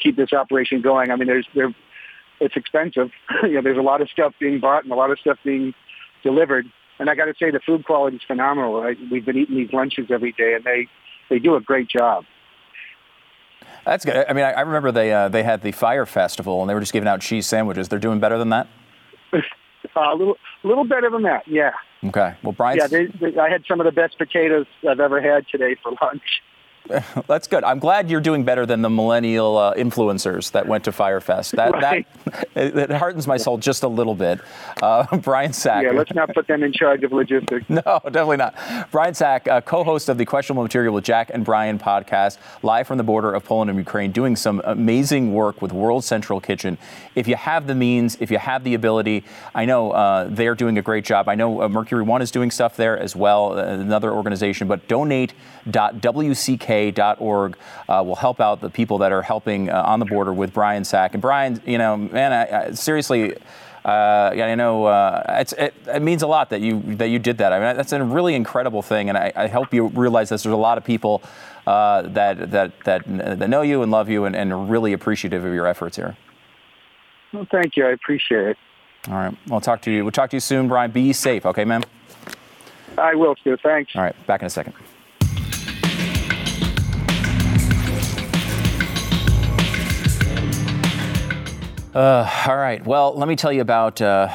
[0.01, 1.09] keep this operation going.
[1.09, 1.73] I mean, there's there
[2.39, 3.09] it's expensive.
[3.43, 5.73] you know, there's a lot of stuff being bought and a lot of stuff being
[6.23, 6.65] delivered.
[6.99, 8.81] And I got to say, the food quality is phenomenal.
[8.81, 8.97] Right?
[9.11, 10.87] We've been eating these lunches every day, and they
[11.29, 12.25] they do a great job.
[13.85, 14.25] That's good.
[14.29, 16.79] I mean, I, I remember they uh, they had the Fyre Festival and they were
[16.79, 17.89] just giving out cheese sandwiches.
[17.89, 18.67] They're doing better than that.
[19.33, 21.47] a little, little better than that.
[21.47, 21.71] Yeah.
[22.03, 22.35] Okay.
[22.43, 22.77] Well, Brian.
[22.77, 25.93] Yeah, they, they, I had some of the best potatoes I've ever had today for
[26.01, 26.21] lunch.
[27.27, 27.63] That's good.
[27.63, 31.55] I'm glad you're doing better than the millennial uh, influencers that went to Fyre Fest.
[31.55, 32.07] That right.
[32.53, 34.39] that it, hardens my soul just a little bit.
[34.81, 35.83] Uh, Brian Sack.
[35.83, 37.69] Yeah, let's not put them in charge of logistics.
[37.69, 38.55] no, definitely not.
[38.91, 42.97] Brian Sack, uh, co-host of the Questionable Material with Jack and Brian podcast, live from
[42.97, 46.77] the border of Poland and Ukraine, doing some amazing work with World Central Kitchen.
[47.15, 50.77] If you have the means, if you have the ability, I know uh, they're doing
[50.77, 51.29] a great job.
[51.29, 54.67] I know uh, Mercury One is doing stuff there as well, uh, another organization.
[54.67, 57.57] But donate.wck uk.org
[57.89, 60.83] uh, will help out the people that are helping uh, on the border with Brian
[60.83, 61.13] Sack.
[61.13, 63.35] And Brian, you know, man, I, I, seriously.
[63.83, 67.51] Uh, I know uh, it, it, means a lot that you that you did that.
[67.51, 70.43] I mean, that's a really incredible thing, and I, I hope you realize this.
[70.43, 71.23] There's a lot of people
[71.65, 75.43] uh, that that that that know you and love you, and, and are really appreciative
[75.43, 76.15] of your efforts here.
[77.33, 77.87] Well, thank you.
[77.87, 78.57] I appreciate it.
[79.07, 79.35] All right.
[79.47, 80.03] We'll talk to you.
[80.03, 80.91] We'll talk to you soon, Brian.
[80.91, 81.83] Be safe, okay, ma'am?
[82.97, 83.57] I will, Stu.
[83.57, 83.95] Thanks.
[83.95, 84.27] All right.
[84.27, 84.73] Back in a second.
[91.93, 92.85] Uh, all right.
[92.85, 94.33] Well, let me tell you about uh,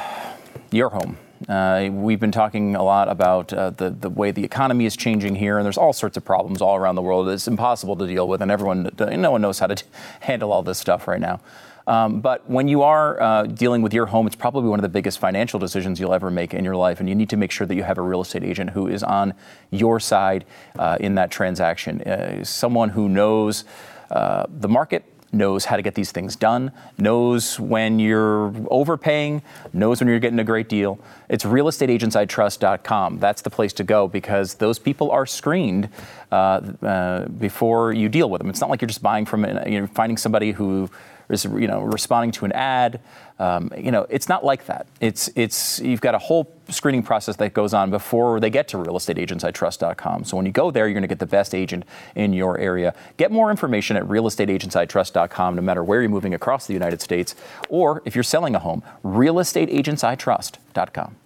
[0.70, 1.16] your home.
[1.48, 5.36] Uh, we've been talking a lot about uh, the, the way the economy is changing
[5.36, 7.30] here, and there's all sorts of problems all around the world.
[7.30, 9.82] It's impossible to deal with, and everyone, no one knows how to
[10.20, 11.40] handle all this stuff right now.
[11.86, 14.90] Um, but when you are uh, dealing with your home, it's probably one of the
[14.90, 17.66] biggest financial decisions you'll ever make in your life, and you need to make sure
[17.66, 19.32] that you have a real estate agent who is on
[19.70, 20.44] your side
[20.78, 23.64] uh, in that transaction, uh, someone who knows
[24.10, 30.08] the market knows how to get these things done, knows when you're overpaying, knows when
[30.08, 30.98] you're getting a great deal.
[31.28, 33.18] It's realestateagentsitrust.com.
[33.18, 35.88] That's the place to go because those people are screened
[36.32, 38.50] uh, uh, before you deal with them.
[38.50, 40.90] It's not like you're just buying from, you know, finding somebody who
[41.28, 43.00] is you know responding to an ad.
[43.38, 44.86] Um, you know, it's not like that.
[45.00, 48.78] It's it's you've got a whole screening process that goes on before they get to
[48.78, 50.24] realestateagentsitrust.com.
[50.24, 51.84] So when you go there, you're going to get the best agent
[52.14, 52.94] in your area.
[53.18, 57.34] Get more information at realestateagentsitrust.com, no matter where you're moving across the United States,
[57.68, 61.16] or if you're selling a home, realestateagentsitrust.com.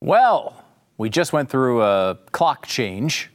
[0.00, 0.64] Well,
[0.96, 3.31] we just went through a clock change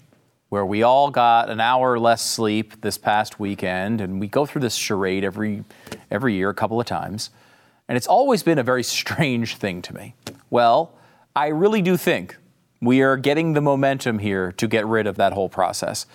[0.50, 4.62] where we all got an hour less sleep this past weekend, and we go through
[4.62, 5.64] this charade every
[6.10, 7.30] every year, a couple of times,
[7.88, 10.16] and it's always been a very strange thing to me.
[10.50, 10.94] Well,
[11.36, 12.38] I really do think
[12.82, 16.06] we are getting the momentum here to get rid of that whole process.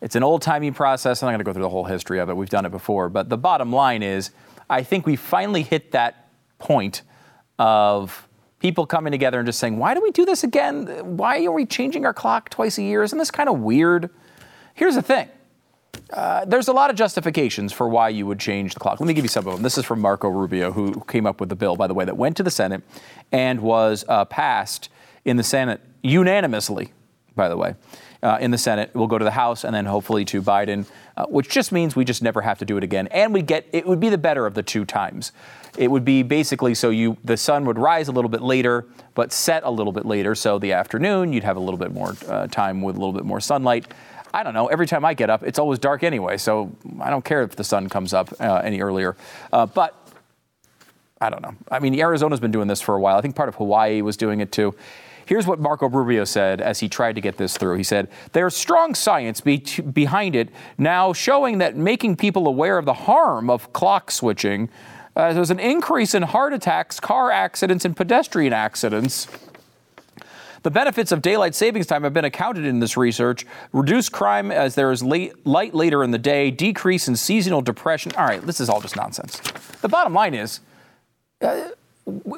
[0.00, 1.22] It's an old timey process.
[1.22, 2.36] I'm not going to go through the whole history of it.
[2.36, 4.30] We've done it before, but the bottom line is,
[4.70, 7.02] I think we finally hit that point
[7.58, 8.27] of
[8.58, 11.16] people coming together and just saying, why do we do this again?
[11.16, 13.02] Why are we changing our clock twice a year?
[13.02, 14.10] Isn't this kind of weird?
[14.74, 15.28] Here's the thing.
[16.12, 18.98] Uh, there's a lot of justifications for why you would change the clock.
[18.98, 19.62] Let me give you some of them.
[19.62, 22.16] This is from Marco Rubio, who came up with the bill, by the way, that
[22.16, 22.82] went to the Senate
[23.30, 24.88] and was uh, passed
[25.24, 26.92] in the Senate unanimously,
[27.36, 27.74] by the way.
[28.22, 28.90] Uh, in the Senate.
[28.94, 32.04] We'll go to the House and then hopefully to Biden, uh, which just means we
[32.04, 33.06] just never have to do it again.
[33.08, 35.32] And we get it would be the better of the two times.
[35.76, 39.32] It would be basically so you the sun would rise a little bit later, but
[39.32, 40.34] set a little bit later.
[40.34, 43.24] So the afternoon you'd have a little bit more uh, time with a little bit
[43.24, 43.86] more sunlight.
[44.34, 44.66] I don't know.
[44.66, 47.64] Every time I get up, it's always dark anyway, so I don't care if the
[47.64, 49.16] sun comes up uh, any earlier.
[49.50, 49.94] Uh, but
[51.20, 51.54] I don't know.
[51.70, 53.16] I mean, Arizona's been doing this for a while.
[53.16, 54.74] I think part of Hawaii was doing it too.
[55.28, 57.76] Here's what Marco Rubio said as he tried to get this through.
[57.76, 62.86] He said, There's strong science be- behind it now showing that making people aware of
[62.86, 64.70] the harm of clock switching.
[65.14, 69.28] Uh, there's an increase in heart attacks, car accidents, and pedestrian accidents.
[70.62, 73.44] The benefits of daylight savings time have been accounted in this research.
[73.74, 78.12] Reduce crime as there is late, light later in the day, decrease in seasonal depression.
[78.16, 79.42] All right, this is all just nonsense.
[79.82, 80.60] The bottom line is,
[81.42, 81.68] uh,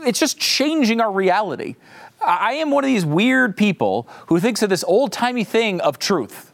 [0.05, 1.76] it's just changing our reality.
[2.24, 5.98] I am one of these weird people who thinks of this old timey thing of
[5.98, 6.52] truth.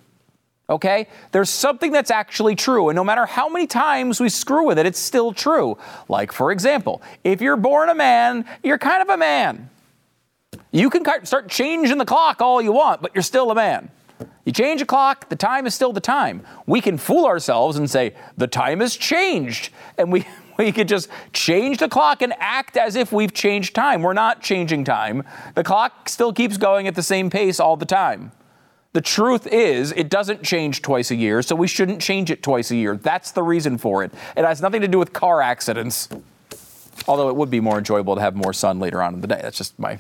[0.68, 1.06] Okay?
[1.32, 4.86] There's something that's actually true, and no matter how many times we screw with it,
[4.86, 5.78] it's still true.
[6.08, 9.70] Like, for example, if you're born a man, you're kind of a man.
[10.72, 13.90] You can start changing the clock all you want, but you're still a man.
[14.44, 16.42] You change a clock, the time is still the time.
[16.66, 19.70] We can fool ourselves and say, the time has changed.
[19.98, 20.24] And we,
[20.58, 24.02] we could just change the clock and act as if we've changed time.
[24.02, 25.22] We're not changing time.
[25.54, 28.32] The clock still keeps going at the same pace all the time.
[28.92, 32.70] The truth is, it doesn't change twice a year, so we shouldn't change it twice
[32.70, 32.96] a year.
[32.96, 34.12] That's the reason for it.
[34.36, 36.08] It has nothing to do with car accidents.
[37.06, 39.38] Although it would be more enjoyable to have more sun later on in the day.
[39.42, 39.98] That's just my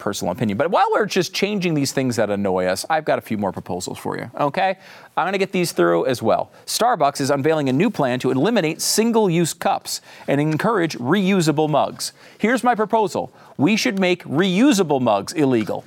[0.00, 0.58] personal opinion.
[0.58, 3.52] But while we're just changing these things that annoy us, I've got a few more
[3.52, 4.30] proposals for you.
[4.40, 4.78] Okay?
[5.16, 6.50] I'm going to get these through as well.
[6.66, 12.12] Starbucks is unveiling a new plan to eliminate single use cups and encourage reusable mugs.
[12.38, 15.84] Here's my proposal we should make reusable mugs illegal.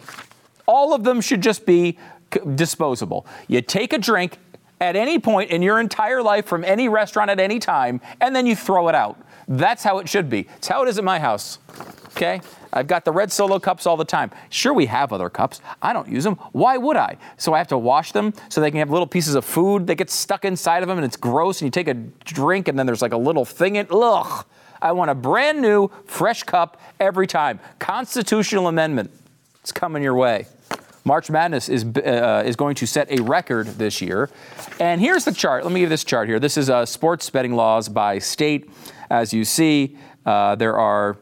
[0.65, 1.97] All of them should just be
[2.56, 3.26] disposable.
[3.47, 4.38] You take a drink
[4.83, 8.45] at any point in your entire life from any restaurant at any time, and then
[8.45, 9.17] you throw it out.
[9.47, 10.47] That's how it should be.
[10.57, 11.59] It's how it is at my house.
[12.07, 12.41] Okay?
[12.71, 14.31] I've got the red solo cups all the time.
[14.49, 15.61] Sure, we have other cups.
[15.81, 16.35] I don't use them.
[16.51, 17.17] Why would I?
[17.37, 19.95] So I have to wash them so they can have little pieces of food that
[19.95, 22.85] get stuck inside of them and it's gross and you take a drink and then
[22.85, 24.45] there's like a little thing in ugh.
[24.81, 27.59] I want a brand new, fresh cup every time.
[27.79, 29.11] Constitutional amendment.
[29.61, 30.47] It's coming your way.
[31.05, 34.29] March Madness is, uh, is going to set a record this year.
[34.79, 35.63] And here's the chart.
[35.63, 36.39] Let me give this chart here.
[36.39, 38.69] This is uh, sports betting laws by state.
[39.09, 41.17] As you see, uh, there are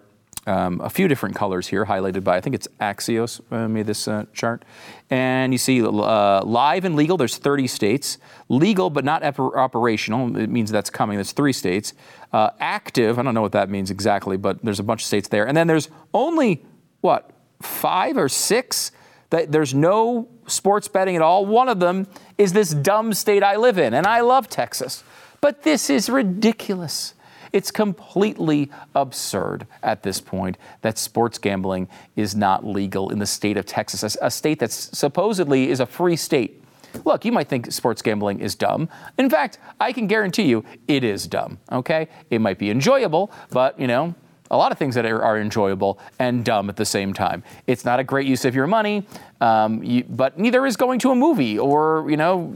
[0.47, 4.07] um, a few different colors here highlighted by, I think it's Axios uh, made this
[4.07, 4.65] uh, chart.
[5.09, 8.17] And you see uh, live and legal, there's 30 states.
[8.49, 11.93] Legal but not operational, it means that's coming, There's three states.
[12.31, 15.27] Uh, active, I don't know what that means exactly, but there's a bunch of states
[15.27, 15.47] there.
[15.47, 16.63] And then there's only,
[17.01, 18.91] what, five or six
[19.31, 21.45] that there's no sports betting at all.
[21.45, 25.03] One of them is this dumb state I live in, and I love Texas.
[25.41, 27.15] But this is ridiculous.
[27.51, 33.57] It's completely absurd at this point that sports gambling is not legal in the state
[33.57, 36.63] of Texas, a state that supposedly is a free state.
[37.05, 38.89] Look, you might think sports gambling is dumb.
[39.17, 42.07] In fact, I can guarantee you it is dumb, okay?
[42.29, 44.13] It might be enjoyable, but, you know,
[44.51, 47.41] a lot of things that are, are, enjoyable and dumb at the same time.
[47.67, 49.07] It's not a great use of your money,
[49.39, 52.53] um, you, but neither is going to a movie or you know,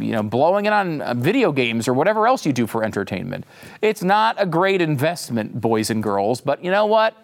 [0.00, 3.44] you know, blowing it on uh, video games or whatever else you do for entertainment.
[3.82, 6.40] It's not a great investment, boys and girls.
[6.40, 7.14] But you know what?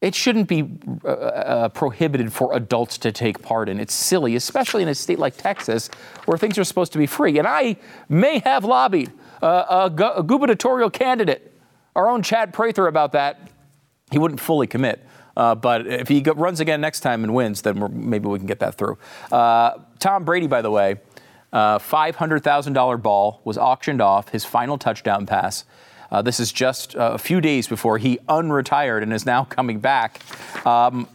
[0.00, 0.66] It shouldn't be
[1.04, 3.78] uh, uh, prohibited for adults to take part in.
[3.78, 5.90] It's silly, especially in a state like Texas
[6.24, 7.38] where things are supposed to be free.
[7.38, 7.76] And I
[8.08, 11.49] may have lobbied uh, a, a gubernatorial candidate
[11.96, 13.50] our own Chad Prather about that.
[14.10, 15.04] He wouldn't fully commit.
[15.36, 18.46] Uh, but if he go, runs again next time and wins, then maybe we can
[18.46, 18.98] get that through.
[19.30, 20.96] Uh, Tom Brady, by the way,
[21.52, 25.64] uh, $500,000 ball was auctioned off, his final touchdown pass.
[26.10, 30.20] Uh, this is just a few days before he unretired and is now coming back.
[30.66, 31.08] Um,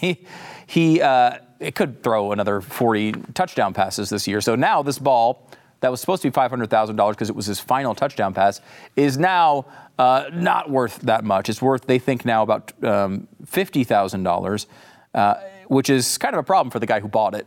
[0.00, 0.24] he,
[0.66, 4.40] he uh, it could throw another 40 touchdown passes this year.
[4.40, 5.48] So now this ball
[5.80, 8.60] that was supposed to be $500,000 because it was his final touchdown pass
[8.96, 9.66] is now
[9.98, 11.48] uh, not worth that much.
[11.48, 14.66] It's worth, they think now, about um, $50,000,
[15.14, 15.34] uh,
[15.66, 17.46] which is kind of a problem for the guy who bought it.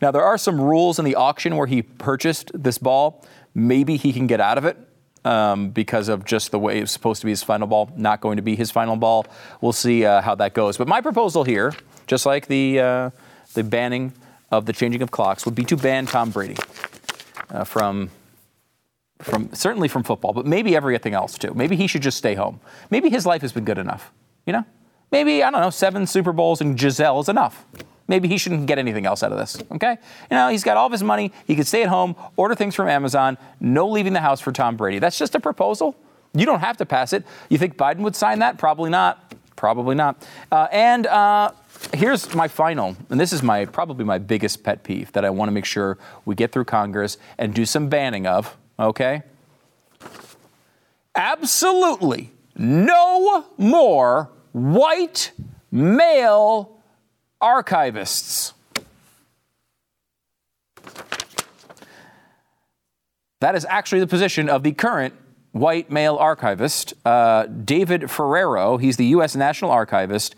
[0.00, 3.24] Now, there are some rules in the auction where he purchased this ball.
[3.54, 4.76] Maybe he can get out of it
[5.24, 8.36] um, because of just the way it's supposed to be his final ball, not going
[8.36, 9.26] to be his final ball.
[9.60, 10.76] We'll see uh, how that goes.
[10.76, 11.72] But my proposal here,
[12.06, 13.10] just like the, uh,
[13.54, 14.12] the banning
[14.50, 16.56] of the changing of clocks, would be to ban Tom Brady
[17.50, 18.10] uh, from
[19.20, 21.52] from certainly from football, but maybe everything else too.
[21.54, 22.60] Maybe he should just stay home.
[22.90, 24.12] Maybe his life has been good enough.
[24.46, 24.64] You know,
[25.10, 27.64] maybe I don't know, seven Super Bowls and Gisele is enough.
[28.08, 29.62] maybe he shouldn't get anything else out of this.
[29.72, 29.92] Okay?
[30.30, 31.32] You know, he's got all of his money.
[31.46, 34.76] He could stay at home, order things from Amazon, no leaving the house for Tom
[34.76, 34.98] Brady.
[34.98, 35.96] That's just a proposal.
[36.34, 37.24] You don't have to pass it.
[37.48, 38.58] You think Biden would sign that?
[38.58, 39.34] Probably not.
[39.56, 40.26] Probably not.
[40.50, 41.52] Uh, and uh,
[41.94, 45.48] here's my final, and this is my probably my biggest pet peeve that I want
[45.48, 48.56] to make sure we get through Congress and do some banning of.
[48.78, 49.22] Okay?
[51.14, 55.32] Absolutely no more white
[55.70, 56.80] male
[57.42, 58.52] archivists.
[63.40, 65.14] That is actually the position of the current
[65.52, 68.80] white male archivist, uh, David Ferriero.
[68.80, 69.36] He's the U.S.
[69.36, 70.34] National Archivist,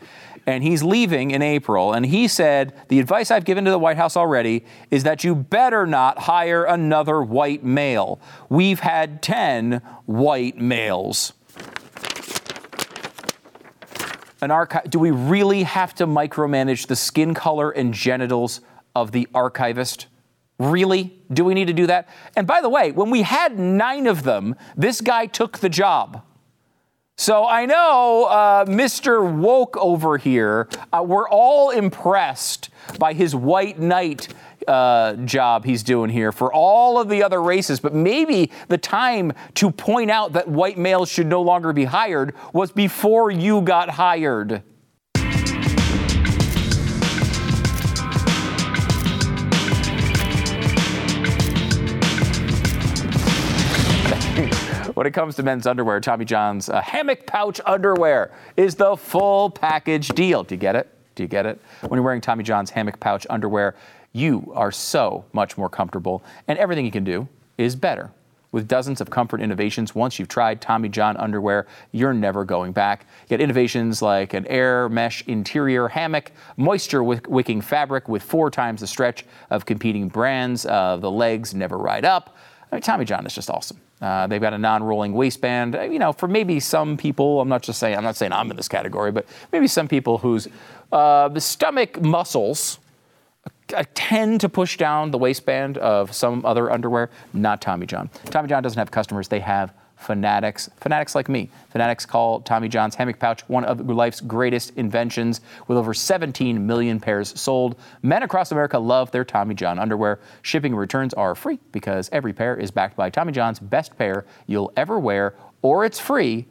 [0.47, 1.92] and he's leaving in April.
[1.92, 5.34] And he said, The advice I've given to the White House already is that you
[5.34, 8.20] better not hire another white male.
[8.49, 11.32] We've had 10 white males.
[14.40, 18.61] An archi- do we really have to micromanage the skin color and genitals
[18.94, 20.07] of the archivist?
[20.59, 21.18] Really?
[21.32, 22.09] Do we need to do that?
[22.36, 26.22] And by the way, when we had nine of them, this guy took the job.
[27.19, 29.39] So I know uh, Mr.
[29.39, 34.29] Woke over here, uh, we're all impressed by his white knight
[34.69, 39.33] uh, job he's doing here for all of the other races, but maybe the time
[39.55, 43.89] to point out that white males should no longer be hired was before you got
[43.89, 44.62] hired.
[54.97, 59.51] When it comes to men's underwear, Tommy John's uh, hammock pouch underwear is the full
[59.51, 60.42] package deal.
[60.42, 60.88] Do you get it?
[61.14, 61.61] Do you get it?
[61.82, 63.76] When you're wearing Tommy John's hammock pouch underwear,
[64.14, 67.28] you are so much more comfortable, and everything you can do
[67.59, 68.11] is better.
[68.53, 73.05] With dozens of comfort innovations, once you've tried Tommy John underwear, you're never going back.
[73.28, 78.86] Get innovations like an air mesh interior hammock, moisture wicking fabric with four times the
[78.86, 80.64] stretch of competing brands.
[80.64, 82.34] Uh, the legs never ride up.
[82.72, 83.78] I mean, Tommy John is just awesome.
[84.01, 85.74] Uh, they've got a non-rolling waistband.
[85.74, 88.51] Uh, you know, for maybe some people, I'm not just saying, I'm not saying I'm
[88.51, 90.49] in this category, but maybe some people whose
[90.92, 92.78] uh, the stomach muscles
[93.74, 97.11] uh, tend to push down the waistband of some other underwear.
[97.32, 98.11] Not Tommy John.
[98.26, 101.51] Tommy John doesn't have customers; they have fanatics, fanatics like me.
[101.70, 107.01] Fanatics call Tommy John's hammock pouch one of life's greatest inventions with over 17 million
[107.01, 107.76] pairs sold.
[108.03, 110.20] Men across America love their Tommy John underwear.
[110.42, 114.26] Shipping and returns are free because every pair is backed by Tommy John's best pair
[114.47, 116.47] you'll ever wear, or it's free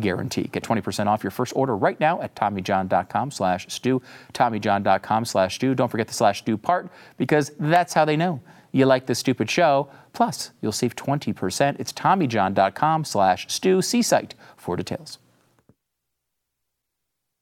[0.00, 0.42] guarantee.
[0.52, 4.02] Get 20% off your first order right now at TommyJohn.com slash stu,
[4.34, 5.74] TommyJohn.com slash stu.
[5.74, 8.40] Don't forget the slash stu part because that's how they know
[8.72, 9.88] you like this stupid show.
[10.12, 11.78] Plus, you'll save 20%.
[11.78, 13.82] It's TommyJohn.com slash stu.
[13.82, 15.18] See site for details.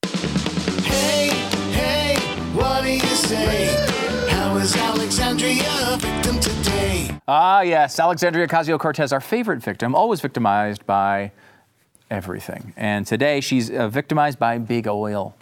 [0.05, 1.29] Hey,
[1.72, 2.16] hey,
[2.53, 4.29] what do you say?
[4.29, 7.18] How is Alexandria a victim today?
[7.29, 11.33] Ah, yes, Alexandria Ocasio Cortez, our favorite victim, always victimized by
[12.11, 12.72] everything.
[12.77, 15.35] And today she's uh, victimized by big oil.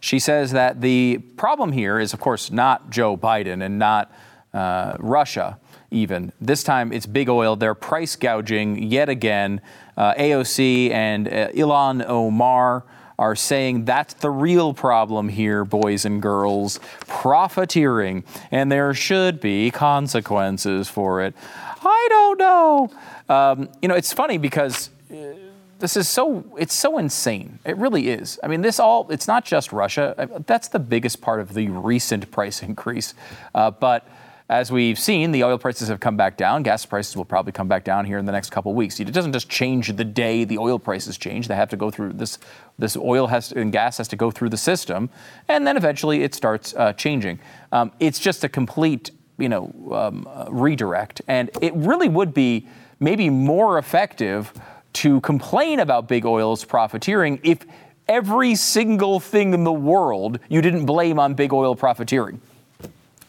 [0.00, 4.10] She says that the problem here is, of course, not Joe Biden and not
[4.52, 5.58] uh, Russia,
[5.90, 6.32] even.
[6.40, 7.56] This time it's big oil.
[7.56, 9.60] They're price gouging yet again.
[9.96, 12.84] Uh, AOC and uh, Ilhan Omar
[13.18, 19.70] are saying that's the real problem here, boys and girls profiteering, and there should be
[19.70, 21.34] consequences for it.
[21.82, 22.90] I don't know.
[23.28, 25.34] Um, you know, it's funny because uh,
[25.80, 29.46] this is so it's so insane it really is i mean this all it's not
[29.46, 33.14] just russia that's the biggest part of the recent price increase
[33.54, 34.06] uh, but
[34.50, 36.64] as we've seen, the oil prices have come back down.
[36.64, 38.98] Gas prices will probably come back down here in the next couple weeks.
[38.98, 41.46] It doesn't just change the day the oil prices change.
[41.46, 42.36] They have to go through this.
[42.76, 45.08] This oil has and gas has to go through the system,
[45.46, 47.38] and then eventually it starts uh, changing.
[47.70, 52.66] Um, it's just a complete, you know, um, uh, redirect, and it really would be
[52.98, 54.52] maybe more effective
[54.94, 57.64] to complain about big oil's profiteering if
[58.08, 62.40] every single thing in the world you didn't blame on big oil profiteering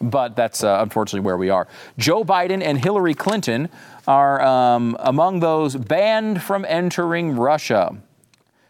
[0.02, 1.68] but that's uh, unfortunately where we are.
[1.96, 3.68] Joe Biden and Hillary Clinton
[4.06, 7.96] are um, among those banned from entering Russia.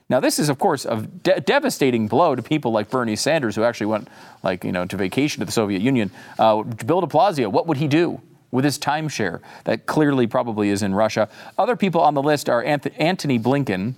[0.09, 3.65] Now, this is, of course, a de- devastating blow to people like Bernie Sanders, who
[3.65, 4.09] actually went,
[4.43, 6.11] like, you know, to vacation to the Soviet Union.
[6.39, 8.21] Uh, Bill de Blasio, what would he do?
[8.53, 11.27] with his timeshare that clearly probably is in Russia.
[11.59, 13.95] Other people on the list are Antony Blinken,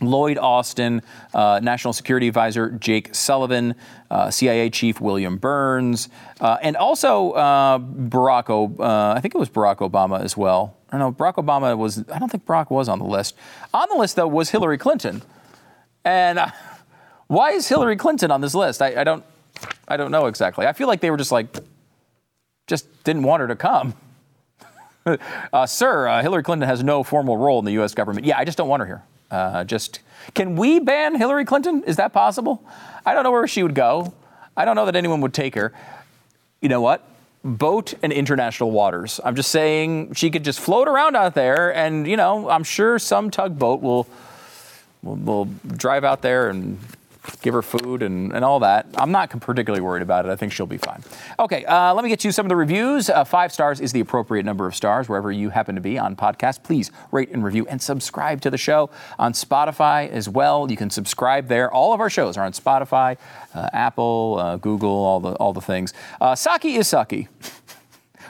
[0.00, 3.74] Lloyd Austin, uh, National Security Advisor Jake Sullivan,
[4.10, 6.08] uh, CIA Chief William Burns,
[6.40, 8.50] uh, and also uh, Barack.
[8.50, 10.76] Uh, I think it was Barack Obama as well.
[10.90, 11.24] I don't know.
[11.24, 12.04] Barack Obama was.
[12.10, 13.36] I don't think Barack was on the list.
[13.72, 15.22] On the list though was Hillary Clinton,
[16.04, 16.50] and uh,
[17.26, 18.82] why is Hillary Clinton on this list?
[18.82, 19.24] I, I don't.
[19.88, 20.66] I don't know exactly.
[20.66, 21.46] I feel like they were just like,
[22.66, 23.94] just didn't want her to come.
[25.66, 27.94] sir, Hillary Clinton has no formal role in the U.S.
[27.94, 28.26] government.
[28.26, 29.02] Yeah, I just don't want her here.
[29.30, 30.00] Uh, just
[30.34, 31.82] can we ban Hillary Clinton?
[31.84, 32.64] Is that possible?
[33.04, 34.12] I don't know where she would go.
[34.56, 35.72] I don't know that anyone would take her.
[36.60, 37.04] You know what?
[37.44, 39.20] Boat and international waters.
[39.22, 42.98] I'm just saying she could just float around out there, and you know, I'm sure
[42.98, 44.06] some tugboat will
[45.02, 45.44] will, will
[45.76, 46.78] drive out there and
[47.42, 48.86] give her food and, and all that.
[48.94, 50.30] I'm not particularly worried about it.
[50.30, 51.02] I think she'll be fine.
[51.38, 53.10] Okay, uh, let me get you some of the reviews.
[53.10, 56.16] Uh, five stars is the appropriate number of stars wherever you happen to be on
[56.16, 56.62] podcast.
[56.62, 60.70] Please rate and review and subscribe to the show on Spotify as well.
[60.70, 61.72] You can subscribe there.
[61.72, 63.16] All of our shows are on Spotify,
[63.54, 65.92] uh, Apple, uh, Google, all the all the things.
[66.20, 67.28] Uh, Psaki is sucky.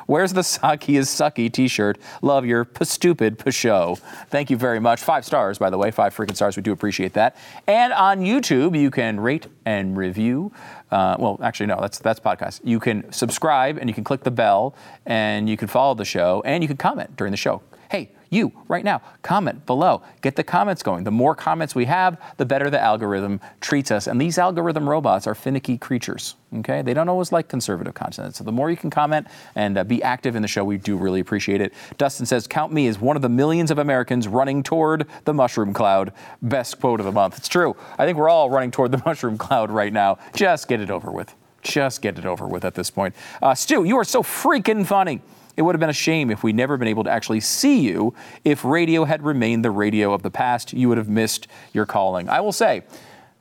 [0.07, 1.99] Where's the Psaki is sucky t-shirt?
[2.23, 3.97] Love your stupid show.
[4.31, 5.01] Thank you very much.
[5.03, 5.91] Five stars, by the way.
[5.91, 6.57] Five freaking stars.
[6.57, 7.37] We do appreciate that.
[7.67, 10.53] And on YouTube, you can rate and review.
[10.91, 12.61] Uh, well, actually, no, that's that's podcast.
[12.63, 16.43] You can subscribe and you can click the bell and you can follow the show
[16.45, 17.63] and you can comment during the show.
[17.91, 20.03] Hey, you right now, comment below.
[20.21, 21.05] Get the comments going.
[21.05, 24.07] The more comments we have, the better the algorithm treats us.
[24.07, 26.35] And these algorithm robots are finicky creatures.
[26.55, 28.35] Okay, they don't always like conservative content.
[28.35, 30.97] So the more you can comment and uh, be active in the show, we do
[30.97, 31.73] really appreciate it.
[31.99, 35.73] Dustin says, "Count me as one of the millions of Americans running toward the mushroom
[35.73, 36.13] cloud."
[36.43, 37.39] Best quote of the month.
[37.39, 37.77] It's true.
[37.99, 40.19] I think we're all running toward the mushroom cloud right now.
[40.35, 41.35] Just get it over with.
[41.63, 43.15] Just get it over with at this point.
[43.43, 45.21] Uh, Stu, you are so freaking funny.
[45.57, 48.15] It would have been a shame if we'd never been able to actually see you.
[48.45, 52.29] If radio had remained the radio of the past, you would have missed your calling.
[52.29, 52.83] I will say,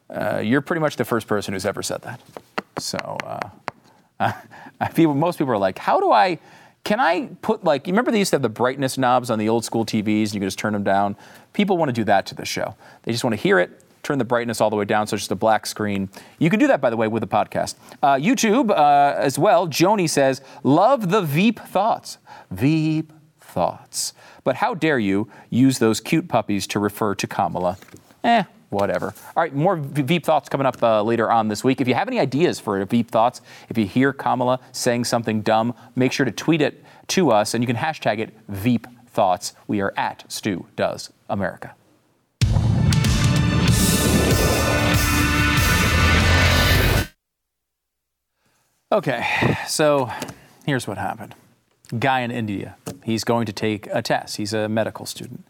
[0.09, 2.21] uh, you're pretty much the first person who's ever said that.
[2.77, 3.17] So,
[4.19, 4.31] uh,
[4.93, 6.39] feel most people are like, how do I?
[6.83, 9.49] Can I put like you remember they used to have the brightness knobs on the
[9.49, 11.15] old school TVs and you could just turn them down?
[11.53, 12.75] People want to do that to the show.
[13.03, 15.23] They just want to hear it, turn the brightness all the way down so it's
[15.23, 16.09] just a black screen.
[16.39, 17.75] You can do that, by the way, with a podcast.
[18.01, 19.67] Uh, YouTube uh, as well.
[19.67, 22.19] Joni says, Love the Veep thoughts.
[22.51, 24.13] Veep thoughts.
[24.43, 27.77] But how dare you use those cute puppies to refer to Kamala?
[28.23, 29.13] Eh, whatever.
[29.35, 31.81] All right, more Veep thoughts coming up uh, later on this week.
[31.81, 35.73] If you have any ideas for Veep thoughts, if you hear Kamala saying something dumb,
[35.95, 39.53] make sure to tweet it to us and you can hashtag it Veep thoughts.
[39.67, 41.73] We are at Stu Does America.
[48.91, 50.09] Okay, so
[50.65, 51.35] here's what happened.
[51.99, 54.37] Guy in India, he's going to take a test.
[54.37, 55.43] He's a medical student.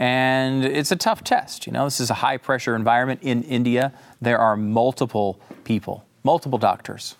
[0.00, 1.66] And it's a tough test.
[1.66, 3.92] You know, this is a high pressure environment in India.
[4.20, 7.16] There are multiple people, multiple doctors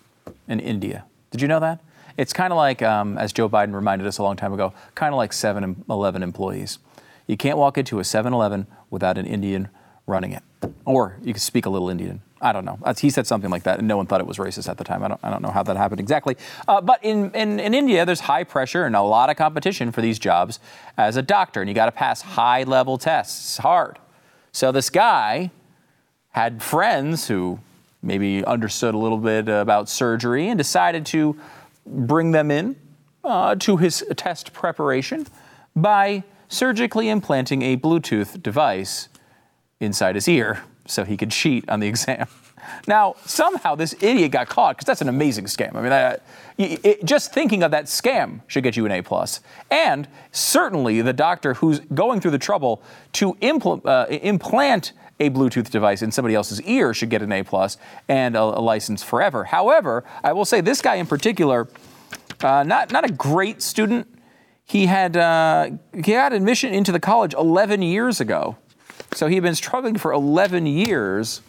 [0.49, 1.05] in India.
[1.31, 1.81] Did you know that?
[2.17, 5.15] It's kind of like, um, as Joe Biden reminded us a long time ago, kind
[5.15, 6.79] of like 7 Eleven employees.
[7.27, 9.69] You can't walk into a 7 Eleven without an Indian
[10.07, 10.43] running it.
[10.85, 12.21] Or you could speak a little Indian.
[12.43, 12.79] I don't know.
[12.83, 14.85] Uh, He said something like that, and no one thought it was racist at the
[14.85, 15.03] time.
[15.03, 16.37] I don't, I don't know how that happened exactly.
[16.67, 20.01] Uh, but in, in, in India, there's high pressure and a lot of competition for
[20.01, 20.59] these jobs
[20.97, 23.59] as a doctor, and you got to pass high level tests.
[23.59, 23.99] Hard.
[24.53, 25.51] So this guy
[26.31, 27.61] had friends who
[28.03, 31.37] maybe understood a little bit about surgery and decided to
[31.87, 32.77] bring them in
[33.25, 35.27] uh, to his test preparation
[35.77, 39.09] by surgically implanting a Bluetooth device
[39.81, 42.27] inside his ear so he could cheat on the exam.
[42.87, 45.75] Now, somehow this idiot got caught because that's an amazing scam.
[45.75, 46.19] I
[46.59, 49.41] mean, just thinking of that scam should get you an A plus.
[49.71, 52.83] And certainly, the doctor who's going through the trouble
[53.15, 57.43] to impl- uh, implant a Bluetooth device in somebody else's ear should get an A
[57.43, 57.77] plus
[58.09, 59.45] and a, a license forever.
[59.45, 61.69] However, I will say this guy in particular,
[62.43, 64.07] uh, not not a great student.
[64.65, 65.71] He had uh,
[66.05, 68.57] he had admission into the college 11 years ago.
[69.15, 71.43] So he had been struggling for 11 years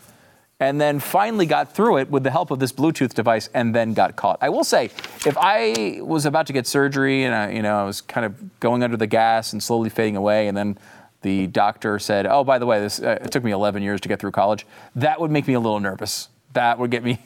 [0.59, 3.93] and then finally got through it with the help of this Bluetooth device and then
[3.93, 4.37] got caught.
[4.41, 4.85] I will say,
[5.25, 8.59] if I was about to get surgery and I, you know, I was kind of
[8.59, 10.77] going under the gas and slowly fading away and then
[11.21, 14.09] the doctor said, "Oh, by the way, this uh, it took me 11 years to
[14.09, 16.29] get through college." That would make me a little nervous.
[16.53, 17.19] That would get me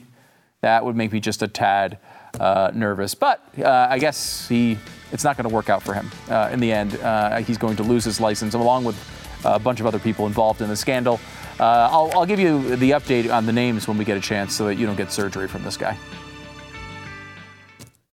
[0.66, 2.00] that would make me just a tad
[2.40, 3.14] uh, nervous.
[3.14, 4.80] But uh, I guess he,
[5.12, 6.96] it's not going to work out for him uh, in the end.
[6.96, 8.98] Uh, he's going to lose his license along with
[9.46, 11.20] a bunch of other people involved in the scandal.
[11.60, 14.54] Uh, I'll, I'll give you the update on the names when we get a chance
[14.54, 15.98] so that you don't get surgery from this guy.